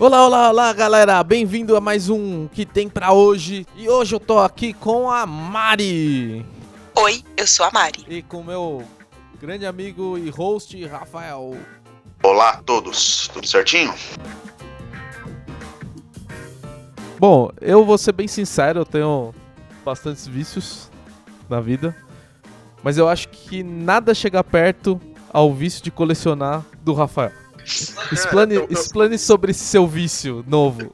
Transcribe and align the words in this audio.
Olá, 0.00 0.24
olá, 0.24 0.48
olá, 0.48 0.72
galera! 0.72 1.22
Bem-vindo 1.22 1.76
a 1.76 1.80
mais 1.80 2.08
um 2.08 2.48
que 2.48 2.64
tem 2.64 2.88
pra 2.88 3.12
hoje. 3.12 3.66
E 3.76 3.86
hoje 3.86 4.14
eu 4.14 4.18
tô 4.18 4.38
aqui 4.38 4.72
com 4.72 5.10
a 5.10 5.26
Mari 5.26 6.42
Oi, 6.94 7.22
eu 7.36 7.46
sou 7.46 7.66
a 7.66 7.70
Mari. 7.70 8.06
e 8.08 8.22
com 8.22 8.42
meu 8.42 8.82
grande 9.38 9.66
amigo 9.66 10.16
e 10.16 10.30
host 10.30 10.82
Rafael. 10.86 11.54
Olá 12.22 12.52
a 12.52 12.62
todos, 12.62 13.28
tudo 13.28 13.46
certinho? 13.46 13.92
Bom, 17.18 17.50
eu 17.60 17.84
vou 17.84 17.98
ser 17.98 18.12
bem 18.12 18.26
sincero, 18.26 18.80
eu 18.80 18.86
tenho 18.86 19.34
bastantes 19.84 20.26
vícios 20.26 20.90
na 21.46 21.60
vida, 21.60 21.94
mas 22.82 22.96
eu 22.96 23.06
acho 23.06 23.28
que 23.28 23.62
nada 23.62 24.14
chega 24.14 24.42
perto 24.42 24.98
ao 25.30 25.52
vício 25.52 25.84
de 25.84 25.90
colecionar 25.90 26.64
do 26.82 26.94
Rafael. 26.94 27.39
Explane, 27.64 28.54
Eu- 28.54 28.62
eu- 28.62 28.68
explane 28.72 29.18
sobre 29.18 29.50
esse 29.52 29.64
seu 29.64 29.86
vício 29.86 30.44
novo. 30.46 30.92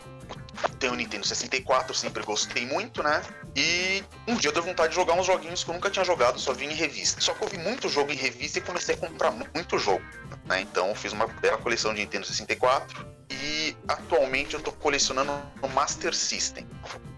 Tenho 0.79 0.93
o 0.95 0.97
Nintendo 0.97 1.27
64, 1.27 1.95
sempre 1.95 2.23
gostei 2.25 2.67
muito, 2.67 3.03
né? 3.03 3.23
E 3.55 4.03
um 4.27 4.35
dia 4.37 4.49
eu 4.51 4.55
dei 4.55 4.63
vontade 4.63 4.89
de 4.91 4.95
jogar 4.95 5.15
uns 5.15 5.27
joguinhos 5.27 5.63
que 5.63 5.71
eu 5.71 5.75
nunca 5.75 5.91
tinha 5.91 6.05
jogado, 6.05 6.39
só 6.41 6.53
vi 6.53 6.65
em 6.65 6.73
revista. 6.75 7.21
Só 7.21 7.35
que 7.35 7.45
eu 7.45 7.49
vi 7.49 7.59
muito 7.59 7.89
jogo 7.89 8.11
em 8.11 8.17
revista 8.17 8.59
e 8.59 8.63
comecei 8.63 8.95
a 8.95 8.99
comprar 8.99 9.31
mu- 9.31 9.47
muito 9.55 9.79
jogo, 9.79 10.03
né? 10.47 10.61
Então 10.63 10.89
eu 10.89 10.95
fiz 10.95 11.13
uma 11.13 11.27
bela 11.27 11.59
coleção 11.59 11.93
de 11.95 12.01
Nintendo 12.01 12.27
64 12.27 13.07
e 13.31 13.77
atualmente 13.87 14.55
eu 14.55 14.61
tô 14.61 14.73
colecionando 14.73 15.31
o 15.63 15.69
Master 15.69 16.15
System. 16.15 16.67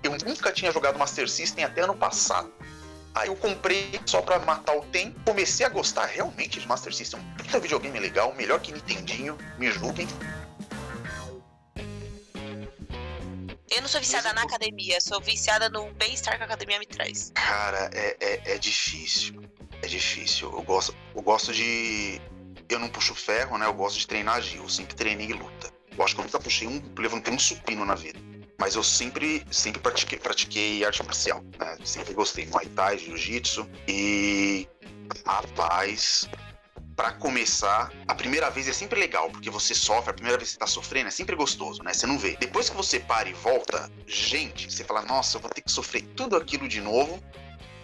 Eu 0.03 0.12
nunca 0.27 0.53
tinha 0.53 0.70
jogado 0.73 0.98
Master 0.98 1.28
System 1.28 1.65
até 1.65 1.83
ano 1.83 1.95
passado. 1.95 2.53
Aí 3.15 3.29
eu 3.29 3.37
comprei 3.37 4.01
só 4.07 4.23
pra 4.23 4.39
matar 4.41 4.77
o 4.77 4.83
tempo, 4.87 5.19
comecei 5.25 5.65
a 5.67 5.69
gostar 5.69 6.07
realmente 6.07 6.61
de 6.61 6.69
Master 6.69 6.95
System. 6.95 7.21
Puta 7.37 7.59
videogame 7.59 7.98
legal, 7.98 8.34
melhor 8.34 8.61
que 8.61 8.73
Nintendinho, 8.73 9.37
me 9.59 9.71
julguem. 9.71 10.07
Eu 13.70 13.83
não 13.83 13.89
sou 13.89 14.01
viciada 14.01 14.33
na 14.33 14.42
academia, 14.42 15.01
sou 15.01 15.20
viciada 15.20 15.69
no 15.69 15.92
bem-estar 15.92 16.36
que 16.36 16.42
a 16.42 16.47
academia 16.47 16.79
me 16.79 16.86
traz. 16.86 17.31
Cara, 17.34 17.91
é, 17.92 18.17
é, 18.20 18.55
é 18.55 18.59
difícil. 18.59 19.42
É 19.83 19.86
difícil. 19.86 20.51
Eu 20.51 20.62
gosto, 20.62 20.95
eu 21.14 21.23
gosto 21.23 21.53
de. 21.53 22.20
Eu 22.69 22.79
não 22.79 22.89
puxo 22.89 23.14
ferro, 23.14 23.56
né? 23.59 23.67
Eu 23.67 23.75
gosto 23.75 23.98
de 23.98 24.06
treinar 24.06 24.41
Gil. 24.42 24.62
Eu 24.62 24.69
sempre 24.69 24.95
treinei 24.95 25.33
luta. 25.33 25.70
Eu 25.97 26.05
acho 26.05 26.14
que 26.14 26.20
eu 26.20 26.25
nunca 26.25 26.41
puxei 26.41 26.67
um. 26.67 26.83
Levantei 26.98 27.33
um 27.33 27.39
supino 27.39 27.84
na 27.84 27.95
vida. 27.95 28.19
Mas 28.61 28.75
eu 28.75 28.83
sempre, 28.83 29.47
sempre 29.51 29.81
pratiquei, 29.81 30.19
pratiquei 30.19 30.84
arte 30.84 31.03
marcial. 31.05 31.42
Né? 31.59 31.78
Sempre 31.84 32.12
gostei. 32.12 32.47
Muay 32.47 32.67
Thai, 32.67 32.98
Jiu-Jitsu. 32.98 33.69
E. 33.87 34.69
Rapaz. 35.25 36.28
Pra 36.97 37.12
começar, 37.12 37.92
a 38.09 38.14
primeira 38.14 38.51
vez 38.51 38.67
é 38.67 38.73
sempre 38.73 38.98
legal, 38.98 39.31
porque 39.31 39.48
você 39.48 39.73
sofre, 39.73 40.11
a 40.11 40.14
primeira 40.14 40.36
vez 40.36 40.48
que 40.48 40.55
você 40.55 40.59
tá 40.59 40.67
sofrendo 40.67 41.06
é 41.06 41.12
sempre 41.12 41.36
gostoso, 41.36 41.81
né? 41.81 41.95
Você 41.95 42.09
não 42.09 42.19
vê. 42.19 42.36
Depois 42.41 42.69
que 42.69 42.77
você 42.77 42.98
para 42.98 43.29
e 43.29 43.33
volta, 43.33 43.89
gente, 44.05 44.69
você 44.69 44.83
fala, 44.83 45.03
nossa, 45.03 45.36
eu 45.36 45.41
vou 45.41 45.48
ter 45.48 45.61
que 45.61 45.70
sofrer 45.70 46.03
tudo 46.17 46.34
aquilo 46.34 46.67
de 46.67 46.81
novo 46.81 47.23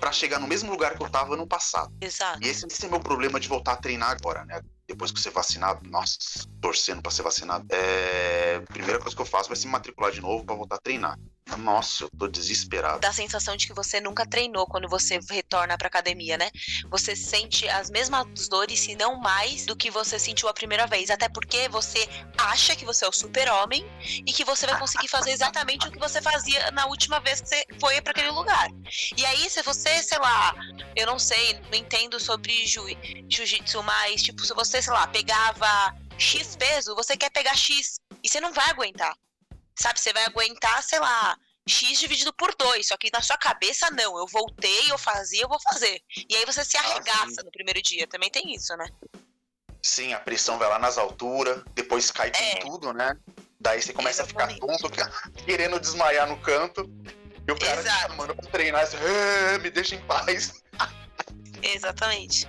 pra 0.01 0.11
chegar 0.11 0.41
no 0.41 0.49
mesmo 0.49 0.69
lugar 0.69 0.97
que 0.99 1.03
eu 1.05 1.09
tava 1.09 1.37
no 1.37 1.47
passado. 1.47 1.95
Exato. 2.01 2.41
E 2.43 2.49
esse, 2.49 2.67
esse 2.67 2.87
é 2.87 2.89
meu 2.89 2.99
problema 2.99 3.39
de 3.39 3.47
voltar 3.47 3.75
a 3.75 3.77
treinar 3.77 4.11
agora, 4.11 4.45
né? 4.45 4.61
Depois 4.95 5.11
que 5.11 5.19
você 5.19 5.29
vacinado, 5.29 5.91
nossa, 5.91 6.17
torcendo 6.61 7.03
pra 7.03 7.11
ser 7.11 7.23
vacinado. 7.23 7.67
É... 7.69 8.61
Primeira 8.61 9.01
coisa 9.01 9.15
que 9.15 9.21
eu 9.21 9.27
faço 9.27 9.49
vai 9.49 9.57
se 9.57 9.67
matricular 9.67 10.13
de 10.13 10.21
novo 10.21 10.45
pra 10.45 10.55
voltar 10.55 10.77
a 10.77 10.81
treinar. 10.81 11.19
Nossa, 11.59 12.05
eu 12.05 12.11
tô 12.19 12.27
desesperado. 12.27 13.01
Dá 13.01 13.09
a 13.11 13.13
sensação 13.13 13.57
de 13.57 13.67
que 13.67 13.73
você 13.73 14.01
nunca 14.01 14.27
treinou 14.27 14.67
quando 14.67 14.89
você 14.89 15.21
retorna 15.31 15.77
pra 15.79 15.89
academia, 15.89 16.37
né? 16.37 16.51
Você 16.91 17.15
sente 17.15 17.69
as 17.69 17.91
mesmas 17.91 18.49
dores, 18.49 18.81
se 18.81 18.95
não 18.97 19.17
mais, 19.17 19.65
do 19.65 19.77
que 19.77 19.91
você 19.91 20.19
sentiu 20.19 20.49
a 20.49 20.55
primeira 20.55 20.87
vez. 20.87 21.11
Até 21.11 21.29
porque 21.29 21.69
você 21.69 22.09
acha 22.37 22.75
que 22.75 22.85
você 22.85 23.05
é 23.05 23.09
o 23.09 23.13
super-homem 23.13 23.85
e 24.27 24.33
que 24.33 24.45
você 24.45 24.67
vai 24.67 24.79
conseguir 24.79 25.09
fazer 25.09 25.31
exatamente 25.33 25.87
o 25.87 25.93
que 25.93 25.99
você 25.99 26.21
fazia 26.21 26.71
na 26.73 26.87
última 26.87 27.21
vez 27.21 27.41
que 27.41 27.49
você 27.49 27.65
foi 27.79 28.01
pra 28.01 28.11
aquele 28.13 28.31
lugar. 28.31 28.69
E 29.17 29.25
aí, 29.25 29.49
se 29.49 29.63
você, 29.63 30.03
sei 30.03 30.19
lá, 30.19 30.55
eu 30.97 31.07
não 31.07 31.19
sei, 31.19 31.61
não 31.71 31.75
entendo 31.75 32.19
sobre 32.19 32.67
jiu- 32.67 32.85
jiu-jitsu, 33.29 33.83
mas, 33.83 34.23
tipo, 34.23 34.45
se 34.45 34.55
você, 34.55 34.83
sei 34.83 34.93
lá, 34.93 35.07
pegava 35.07 35.95
X 36.19 36.57
peso, 36.57 36.95
você 36.95 37.17
quer 37.17 37.31
pegar 37.31 37.55
X. 37.55 38.01
E 38.23 38.29
você 38.29 38.41
não 38.41 38.53
vai 38.53 38.71
aguentar. 38.71 39.15
Sabe, 39.77 39.99
você 40.01 40.13
vai 40.13 40.25
aguentar, 40.25 40.83
sei 40.83 40.99
lá, 40.99 41.37
X 41.67 41.99
dividido 41.99 42.33
por 42.33 42.55
dois. 42.57 42.87
Só 42.89 42.97
que 42.97 43.11
na 43.13 43.21
sua 43.21 43.37
cabeça, 43.37 43.91
não. 43.91 44.17
Eu 44.19 44.27
voltei, 44.27 44.91
eu 44.91 44.99
fazia, 44.99 45.43
eu 45.43 45.49
vou 45.49 45.61
fazer. 45.61 46.01
E 46.29 46.37
aí 46.37 46.45
você 46.45 46.65
se 46.65 46.77
arregaça 46.77 47.43
no 47.45 47.51
primeiro 47.51 47.83
dia. 47.83 48.07
Também 48.07 48.31
tem 48.31 48.55
isso, 48.55 48.77
né? 48.77 48.87
Sim, 49.83 50.15
a 50.15 50.21
pressão 50.21 50.57
vai 50.59 50.69
lá 50.69 50.79
nas 50.79 50.97
alturas, 50.97 51.63
depois 51.75 52.11
cai 52.11 52.31
com 52.31 52.39
É. 52.39 52.55
tudo, 52.61 52.93
né? 52.93 53.15
Daí 53.61 53.83
você 53.83 53.93
começa 53.93 54.23
a 54.23 54.27
ficar 54.27 54.51
Exatamente. 54.51 54.83
tonto, 54.83 55.45
querendo 55.45 55.81
desmaiar 55.81 56.29
no 56.29 56.39
canto. 56.41 56.83
E 57.47 57.53
o 57.53 57.59
cara 57.59 57.83
te 57.83 57.91
chamando 57.91 58.35
pra 58.35 58.51
treinar, 58.51 58.87
você, 58.87 58.97
"Ah, 58.97 59.59
me 59.59 59.71
deixa 59.71 59.95
em 59.95 60.01
paz. 60.07 60.63
Exatamente. 61.63 62.47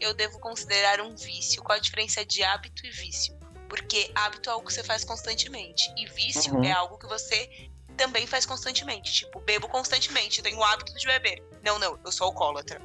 Eu 0.00 0.14
devo 0.14 0.38
considerar 0.38 1.00
um 1.00 1.14
vício? 1.14 1.62
Qual 1.62 1.76
a 1.76 1.80
diferença 1.80 2.24
de 2.24 2.42
hábito 2.42 2.86
e 2.86 2.90
vício? 2.90 3.36
Porque 3.68 4.10
hábito 4.14 4.48
é 4.48 4.52
algo 4.52 4.66
que 4.66 4.72
você 4.72 4.84
faz 4.84 5.04
constantemente 5.04 5.92
e 5.96 6.06
vício 6.06 6.54
Uhum. 6.54 6.64
é 6.64 6.72
algo 6.72 6.98
que 6.98 7.06
você 7.06 7.68
também 7.96 8.26
faz 8.26 8.44
constantemente. 8.44 9.12
Tipo, 9.12 9.40
bebo 9.40 9.68
constantemente, 9.68 10.42
tenho 10.42 10.58
o 10.58 10.64
hábito 10.64 10.94
de 10.94 11.06
beber. 11.06 11.42
Não, 11.62 11.78
não, 11.78 11.98
eu 12.04 12.12
sou 12.12 12.26
alcoólatra. 12.26 12.80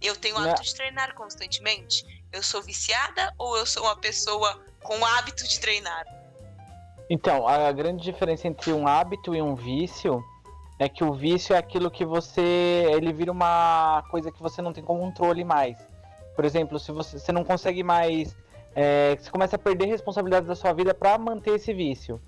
Eu 0.00 0.14
tenho 0.14 0.36
o 0.36 0.38
hábito 0.38 0.62
de 0.62 0.74
treinar 0.74 1.14
constantemente. 1.14 2.04
Eu 2.32 2.42
sou 2.42 2.62
viciada 2.62 3.32
ou 3.38 3.56
eu 3.56 3.66
sou 3.66 3.84
uma 3.84 3.96
pessoa 3.96 4.62
com 4.82 5.04
hábito 5.04 5.46
de 5.48 5.58
treinar? 5.58 6.04
Então, 7.08 7.46
a 7.46 7.70
grande 7.72 8.02
diferença 8.02 8.46
entre 8.48 8.72
um 8.72 8.86
hábito 8.86 9.34
e 9.34 9.40
um 9.40 9.54
vício 9.54 10.22
é 10.78 10.88
que 10.88 11.02
o 11.02 11.14
vício 11.14 11.54
é 11.54 11.58
aquilo 11.58 11.90
que 11.90 12.04
você. 12.04 12.40
ele 12.40 13.12
vira 13.12 13.32
uma 13.32 14.02
coisa 14.10 14.30
que 14.30 14.42
você 14.42 14.60
não 14.60 14.72
tem 14.72 14.84
controle 14.84 15.44
mais. 15.44 15.78
Por 16.36 16.44
exemplo, 16.44 16.78
se 16.78 16.92
você, 16.92 17.18
você 17.18 17.32
não 17.32 17.42
consegue 17.42 17.82
mais. 17.82 18.36
é, 18.74 19.16
você 19.18 19.30
começa 19.30 19.56
a 19.56 19.58
perder 19.58 19.86
responsabilidades 19.86 20.46
da 20.46 20.54
sua 20.54 20.72
vida 20.72 20.94
para 20.94 21.18
manter 21.18 21.54
esse 21.54 21.72
vício. 21.72 22.20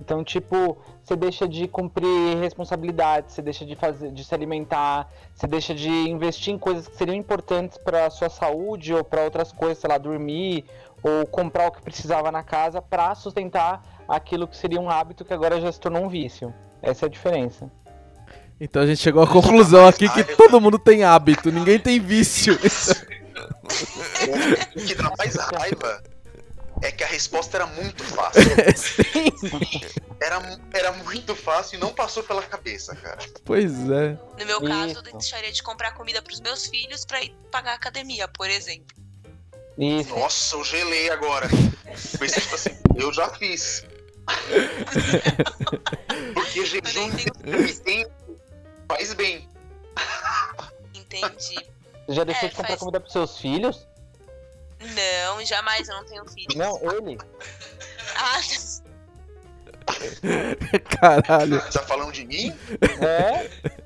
Então, 0.00 0.24
tipo, 0.24 0.76
você 1.02 1.14
deixa 1.16 1.46
de 1.48 1.68
cumprir 1.68 2.36
responsabilidades, 2.40 3.32
você 3.32 3.40
deixa 3.40 3.64
de 3.64 3.76
fazer, 3.76 4.10
de 4.10 4.24
se 4.24 4.34
alimentar, 4.34 5.08
você 5.34 5.46
deixa 5.46 5.74
de 5.74 5.88
investir 5.88 6.52
em 6.52 6.58
coisas 6.58 6.88
que 6.88 6.96
seriam 6.96 7.14
importantes 7.14 7.78
para 7.78 8.10
sua 8.10 8.28
saúde 8.28 8.92
ou 8.92 9.04
para 9.04 9.22
outras 9.22 9.52
coisas, 9.52 9.78
sei 9.78 9.88
lá, 9.88 9.96
dormir 9.96 10.64
ou 11.02 11.26
comprar 11.26 11.68
o 11.68 11.70
que 11.70 11.80
precisava 11.82 12.32
na 12.32 12.42
casa 12.42 12.82
para 12.82 13.14
sustentar 13.14 13.82
aquilo 14.08 14.48
que 14.48 14.56
seria 14.56 14.80
um 14.80 14.90
hábito 14.90 15.24
que 15.24 15.32
agora 15.32 15.60
já 15.60 15.70
se 15.70 15.78
tornou 15.78 16.04
um 16.04 16.08
vício. 16.08 16.52
Essa 16.82 17.06
é 17.06 17.08
a 17.08 17.10
diferença. 17.10 17.70
Então 18.60 18.82
a 18.82 18.86
gente 18.86 19.00
chegou 19.00 19.22
à 19.22 19.26
conclusão 19.26 19.86
aqui 19.86 20.08
que 20.08 20.24
todo 20.36 20.60
mundo 20.60 20.78
tem 20.78 21.04
hábito, 21.04 21.50
ninguém 21.50 21.78
tem 21.78 22.00
vício. 22.00 22.58
O 24.76 24.80
que 24.86 24.94
dá 24.94 25.12
mais 25.16 25.36
raiva 25.36 26.02
é 26.82 26.92
que 26.92 27.04
a 27.04 27.06
resposta 27.06 27.56
era 27.56 27.66
muito 27.66 28.04
fácil. 28.04 28.42
Sim, 28.76 29.30
Era, 30.20 30.40
era 30.72 30.92
muito 30.92 31.34
fácil 31.34 31.76
e 31.76 31.80
não 31.80 31.94
passou 31.94 32.22
pela 32.22 32.42
cabeça, 32.42 32.94
cara. 32.96 33.18
pois 33.44 33.72
é. 33.90 34.18
No 34.38 34.46
meu 34.46 34.60
caso, 34.62 34.96
eu 34.96 35.02
deixaria 35.02 35.52
de 35.52 35.62
comprar 35.62 35.92
comida 35.92 36.20
pros 36.20 36.40
meus 36.40 36.66
filhos 36.66 37.04
pra 37.04 37.22
ir 37.22 37.34
pagar 37.50 37.72
a 37.72 37.74
academia, 37.74 38.28
por 38.28 38.48
exemplo. 38.48 38.96
Isso. 39.78 40.10
Nossa, 40.10 40.56
eu 40.56 40.64
gelei 40.64 41.10
agora. 41.10 41.48
Pensei, 42.18 42.42
tipo 42.42 42.54
assim, 42.54 42.76
eu 42.96 43.12
já 43.12 43.28
fiz. 43.30 43.84
Porque 46.34 46.64
jejum 46.64 47.10
faz 48.88 49.14
bem. 49.14 49.48
Entendi. 50.94 51.66
Você 52.06 52.12
já 52.14 52.24
deixou 52.24 52.46
É, 52.46 52.48
de 52.50 52.54
comprar 52.56 52.68
faz- 52.68 52.80
comida 52.80 53.00
pros 53.00 53.12
seus 53.12 53.38
filhos? 53.38 53.86
Não, 54.80 55.44
jamais, 55.44 55.88
eu 55.88 55.96
não 55.96 56.04
tenho 56.04 56.28
filho. 56.30 56.48
Não, 56.56 56.76
ele. 56.92 57.18
Ah, 58.16 58.40
Caralho. 60.98 61.60
Você 61.60 61.78
tá 61.78 61.84
falando 61.86 62.12
de 62.12 62.24
mim? 62.26 62.54
É? 63.00 63.50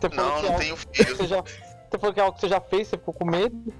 Você 0.00 0.08
Não, 0.14 0.38
é 0.38 0.42
não 0.42 0.46
algo 0.48 0.58
tenho 0.60 0.76
que 0.76 1.04
filho. 1.04 1.16
você 1.16 1.26
já. 1.26 1.42
Você 1.42 1.98
falou 1.98 2.14
que 2.14 2.20
é 2.20 2.22
algo 2.22 2.34
que 2.36 2.40
você 2.42 2.48
já 2.48 2.60
fez, 2.60 2.86
você 2.86 2.96
ficou 2.96 3.12
com 3.14 3.24
medo? 3.24 3.74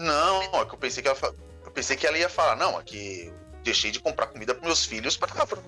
Não, 0.00 0.42
é 0.42 0.64
que 0.64 0.74
eu 0.74 0.78
pensei 0.78 1.02
que 1.04 1.08
ela, 1.08 1.16
fa- 1.16 1.32
eu 1.64 1.70
pensei 1.70 1.96
que 1.96 2.04
ela 2.04 2.18
ia 2.18 2.28
falar, 2.28 2.56
não, 2.56 2.80
é 2.80 2.82
que 2.82 3.26
eu 3.26 3.34
deixei 3.62 3.92
de 3.92 4.00
comprar 4.00 4.26
comida 4.26 4.52
pros 4.54 4.66
meus 4.66 4.84
filhos 4.84 5.16
pra 5.16 5.28
pra- 5.46 5.58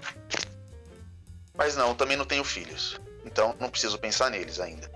Mas 1.55 1.77
não, 1.77 1.91
eu 1.91 1.95
também 1.95 2.17
não 2.17 2.25
tenho 2.25 2.43
filhos. 2.43 3.01
Então 3.25 3.55
não 3.61 3.69
preciso 3.71 3.99
pensar 4.01 4.31
neles 4.31 4.59
ainda. 4.59 4.91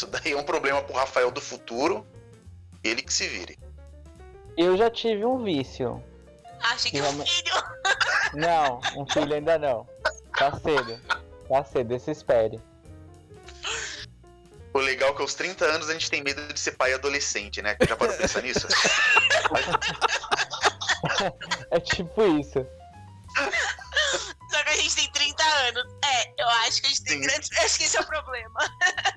Isso 0.00 0.06
daí 0.06 0.32
é 0.32 0.36
um 0.36 0.42
problema 0.42 0.82
pro 0.82 0.94
Rafael 0.96 1.30
do 1.30 1.42
futuro. 1.42 2.06
Ele 2.82 3.02
que 3.02 3.12
se 3.12 3.28
vire. 3.28 3.58
Eu 4.56 4.74
já 4.74 4.88
tive 4.90 5.26
um 5.26 5.44
vício. 5.44 6.02
Acho 6.58 6.90
que 6.90 6.98
um 6.98 7.02
Realmente- 7.02 7.30
filho. 7.42 7.54
Não, 8.32 8.80
um 8.96 9.06
filho 9.06 9.34
ainda 9.34 9.58
não. 9.58 9.86
Tá 10.38 10.56
cedo. 10.58 10.98
Tá 11.48 11.64
cedo, 11.64 11.94
esse 11.94 12.12
espere. 12.12 12.58
O 14.72 14.78
legal 14.78 15.10
é 15.10 15.14
que 15.14 15.20
aos 15.20 15.34
30 15.34 15.64
anos 15.66 15.90
a 15.90 15.92
gente 15.92 16.08
tem 16.08 16.22
medo 16.22 16.40
de 16.50 16.58
ser 16.58 16.72
pai 16.72 16.94
adolescente, 16.94 17.60
né? 17.60 17.76
Já 17.86 17.96
parou 17.96 18.16
pensar 18.16 18.40
nisso? 18.42 18.66
É 21.70 21.78
tipo 21.80 22.22
isso. 22.38 22.66
Só 24.50 24.64
que 24.64 24.70
a 24.70 24.76
gente 24.76 24.96
tem 24.96 25.10
30 25.12 25.42
anos. 25.42 25.84
É, 26.04 26.42
eu 26.42 26.48
acho 26.48 26.80
que 26.80 26.86
a 26.86 26.90
gente 26.90 27.04
tem 27.04 27.20
Sim. 27.20 27.26
grandes. 27.26 27.50
Acho 27.58 27.78
que 27.78 27.84
esse 27.84 27.96
é 27.96 28.00
o 28.00 28.06
problema. 28.06 28.58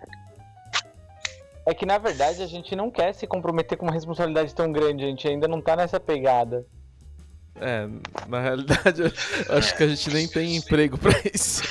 É 1.65 1.73
que 1.73 1.85
na 1.85 1.97
verdade 1.97 2.41
a 2.41 2.47
gente 2.47 2.75
não 2.75 2.91
quer 2.91 3.13
se 3.13 3.25
comprometer 3.25 3.77
com 3.77 3.85
uma 3.85 3.93
responsabilidade 3.93 4.53
tão 4.53 4.71
grande, 4.71 5.03
a 5.03 5.07
gente 5.07 5.27
ainda 5.27 5.47
não 5.47 5.61
tá 5.61 5.75
nessa 5.75 5.99
pegada. 5.99 6.65
É, 7.55 7.87
na 8.27 8.41
realidade, 8.41 9.01
eu 9.01 9.57
acho 9.57 9.77
que 9.77 9.83
a 9.83 9.87
gente 9.87 10.09
nem 10.09 10.27
tem 10.27 10.55
emprego 10.57 10.97
pra 10.97 11.11
isso. 11.33 11.63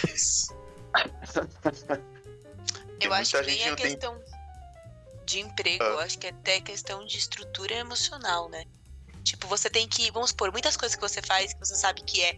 Eu 3.00 3.12
acho 3.12 3.36
muita 3.36 3.50
que 3.50 3.56
nem 3.56 3.68
é 3.68 3.74
questão 3.74 4.18
de 5.26 5.40
emprego, 5.40 5.82
Ah. 5.82 5.88
eu 5.88 5.98
acho 6.00 6.18
que 6.18 6.26
é 6.26 6.30
até 6.30 6.60
questão 6.60 7.04
de 7.04 7.18
estrutura 7.18 7.74
emocional, 7.74 8.48
né? 8.48 8.64
Tipo, 9.24 9.46
você 9.46 9.68
tem 9.70 9.88
que, 9.88 10.10
vamos 10.10 10.30
supor, 10.30 10.52
muitas 10.52 10.76
coisas 10.76 10.94
que 10.94 11.02
você 11.02 11.20
faz 11.22 11.52
que 11.52 11.60
você 11.60 11.74
sabe 11.74 12.02
que 12.02 12.22
é 12.22 12.36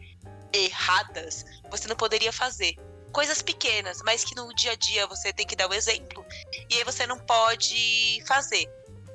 erradas, 0.52 1.44
você 1.70 1.88
não 1.88 1.96
poderia 1.96 2.32
fazer. 2.32 2.76
Coisas 3.14 3.40
pequenas, 3.40 4.02
mas 4.05 4.25
que 4.25 4.34
no 4.34 4.52
dia 4.55 4.72
a 4.72 4.75
dia 4.75 5.06
você 5.06 5.32
tem 5.32 5.46
que 5.46 5.55
dar 5.55 5.70
o 5.70 5.72
exemplo. 5.72 6.26
E 6.69 6.75
aí 6.75 6.82
você 6.84 7.06
não 7.06 7.16
pode 7.16 8.20
fazer. 8.26 8.69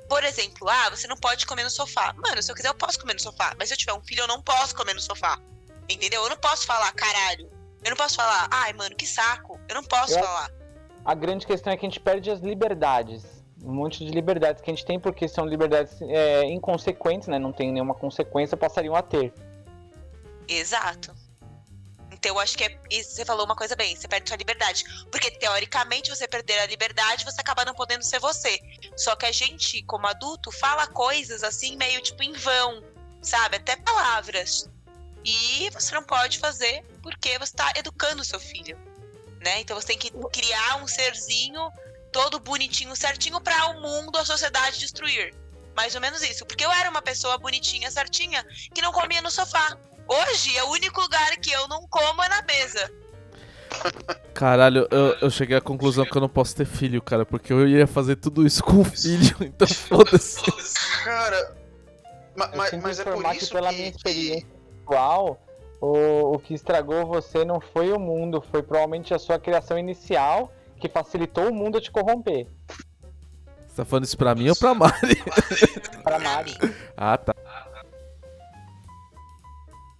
Por 0.08 0.24
exemplo, 0.24 0.66
ah, 0.70 0.88
você 0.88 1.06
não 1.06 1.18
pode 1.18 1.46
comer 1.46 1.64
no 1.64 1.70
sofá. 1.70 2.14
Mano, 2.14 2.42
se 2.42 2.50
eu 2.50 2.56
quiser 2.56 2.68
eu 2.68 2.74
posso 2.74 2.98
comer 2.98 3.12
no 3.12 3.20
sofá, 3.20 3.54
mas 3.58 3.68
se 3.68 3.74
eu 3.74 3.78
tiver 3.78 3.92
um 3.92 4.00
filho 4.00 4.22
eu 4.22 4.26
não 4.26 4.40
posso 4.40 4.74
comer 4.74 4.94
no 4.94 5.02
sofá. 5.02 5.38
Entendeu? 5.86 6.22
Eu 6.22 6.30
não 6.30 6.36
posso 6.38 6.66
falar, 6.66 6.90
caralho. 6.92 7.50
Eu 7.84 7.90
não 7.90 7.96
posso 7.96 8.16
falar, 8.16 8.48
ai, 8.50 8.72
mano, 8.72 8.96
que 8.96 9.06
saco. 9.06 9.60
Eu 9.68 9.74
não 9.74 9.84
posso 9.84 10.14
Eu- 10.14 10.24
falar. 10.24 10.50
A 11.04 11.14
grande 11.14 11.46
questão 11.46 11.70
é 11.70 11.76
que 11.76 11.84
a 11.84 11.88
gente 11.88 12.00
perde 12.00 12.30
as 12.30 12.40
liberdades. 12.40 13.24
Um 13.62 13.74
monte 13.74 14.02
de 14.02 14.10
liberdades 14.10 14.62
que 14.62 14.70
a 14.70 14.74
gente 14.74 14.86
tem 14.86 14.98
porque 14.98 15.28
são 15.28 15.44
liberdades 15.44 16.00
é, 16.00 16.44
inconsequentes, 16.44 17.28
né? 17.28 17.38
Não 17.38 17.52
tem 17.52 17.70
nenhuma 17.70 17.94
consequência, 17.94 18.56
passariam 18.56 18.94
a 18.94 19.02
ter. 19.02 19.34
Exato. 20.48 21.14
Então 22.20 22.38
acho 22.38 22.56
que 22.56 22.64
é, 22.64 22.78
você 23.02 23.24
falou 23.24 23.46
uma 23.46 23.56
coisa 23.56 23.74
bem, 23.74 23.96
você 23.96 24.06
perde 24.06 24.28
sua 24.28 24.36
liberdade. 24.36 24.84
Porque 25.10 25.30
teoricamente 25.30 26.10
você 26.10 26.28
perder 26.28 26.60
a 26.60 26.66
liberdade, 26.66 27.24
você 27.24 27.40
acaba 27.40 27.64
não 27.64 27.74
podendo 27.74 28.04
ser 28.04 28.20
você. 28.20 28.60
Só 28.94 29.16
que 29.16 29.24
a 29.24 29.32
gente, 29.32 29.82
como 29.84 30.06
adulto, 30.06 30.52
fala 30.52 30.86
coisas 30.86 31.42
assim 31.42 31.76
meio 31.76 32.02
tipo 32.02 32.22
em 32.22 32.34
vão, 32.34 32.84
sabe? 33.22 33.56
Até 33.56 33.74
palavras. 33.76 34.68
E 35.24 35.70
você 35.70 35.94
não 35.94 36.02
pode 36.02 36.38
fazer 36.38 36.84
porque 37.02 37.38
você 37.38 37.52
está 37.52 37.72
educando 37.74 38.20
o 38.20 38.24
seu 38.24 38.38
filho, 38.38 38.78
né? 39.40 39.60
Então 39.60 39.80
você 39.80 39.88
tem 39.88 39.98
que 39.98 40.10
criar 40.30 40.76
um 40.76 40.86
serzinho 40.86 41.72
todo 42.12 42.38
bonitinho, 42.38 42.94
certinho 42.94 43.40
para 43.40 43.68
o 43.68 43.80
mundo, 43.80 44.18
a 44.18 44.26
sociedade 44.26 44.78
destruir. 44.78 45.34
Mais 45.74 45.94
ou 45.94 46.02
menos 46.02 46.20
isso. 46.22 46.44
Porque 46.44 46.64
eu 46.66 46.70
era 46.70 46.90
uma 46.90 47.00
pessoa 47.00 47.38
bonitinha, 47.38 47.90
certinha, 47.90 48.44
que 48.74 48.82
não 48.82 48.92
comia 48.92 49.22
no 49.22 49.30
sofá. 49.30 49.78
Hoje 50.12 50.56
é 50.56 50.64
o 50.64 50.70
único 50.70 51.00
lugar 51.00 51.36
que 51.36 51.50
eu 51.52 51.68
não 51.68 51.86
como 51.88 52.22
é 52.22 52.28
na 52.28 52.42
mesa. 52.42 52.90
Caralho, 54.34 54.88
eu, 54.90 55.14
eu 55.20 55.30
cheguei 55.30 55.56
à 55.56 55.60
conclusão 55.60 56.04
que 56.04 56.16
eu 56.16 56.20
não 56.20 56.28
posso 56.28 56.56
ter 56.56 56.64
filho, 56.66 57.00
cara, 57.00 57.24
porque 57.24 57.52
eu 57.52 57.66
ia 57.68 57.86
fazer 57.86 58.16
tudo 58.16 58.44
isso 58.44 58.62
com 58.64 58.82
filho, 58.84 59.36
então 59.40 59.68
foda-se. 59.68 60.40
Cara, 61.04 61.54
ma- 62.36 62.48
ma- 62.48 62.56
mas 62.82 62.98
é 62.98 63.04
por 63.04 63.10
informar 63.12 63.30
que 63.36 63.42
isso 63.44 63.52
pela 63.52 63.70
que, 63.70 63.76
minha 63.76 63.88
experiência 63.90 64.46
atual, 64.84 65.40
o, 65.80 66.34
o 66.34 66.38
que 66.40 66.54
estragou 66.54 67.06
você 67.06 67.44
não 67.44 67.60
foi 67.60 67.92
o 67.92 67.98
mundo, 68.00 68.42
foi 68.50 68.62
provavelmente 68.62 69.14
a 69.14 69.18
sua 69.18 69.38
criação 69.38 69.78
inicial 69.78 70.52
que 70.80 70.88
facilitou 70.88 71.48
o 71.50 71.54
mundo 71.54 71.78
a 71.78 71.80
te 71.80 71.90
corromper. 71.92 72.48
Você 73.68 73.76
tá 73.76 73.84
falando 73.84 74.04
isso 74.04 74.18
pra 74.18 74.34
mim 74.34 74.48
ou 74.48 74.56
pra 74.56 74.74
Mari? 74.74 75.22
Pra 76.02 76.18
Mari. 76.18 76.56
Ah, 76.96 77.16
tá. 77.16 77.34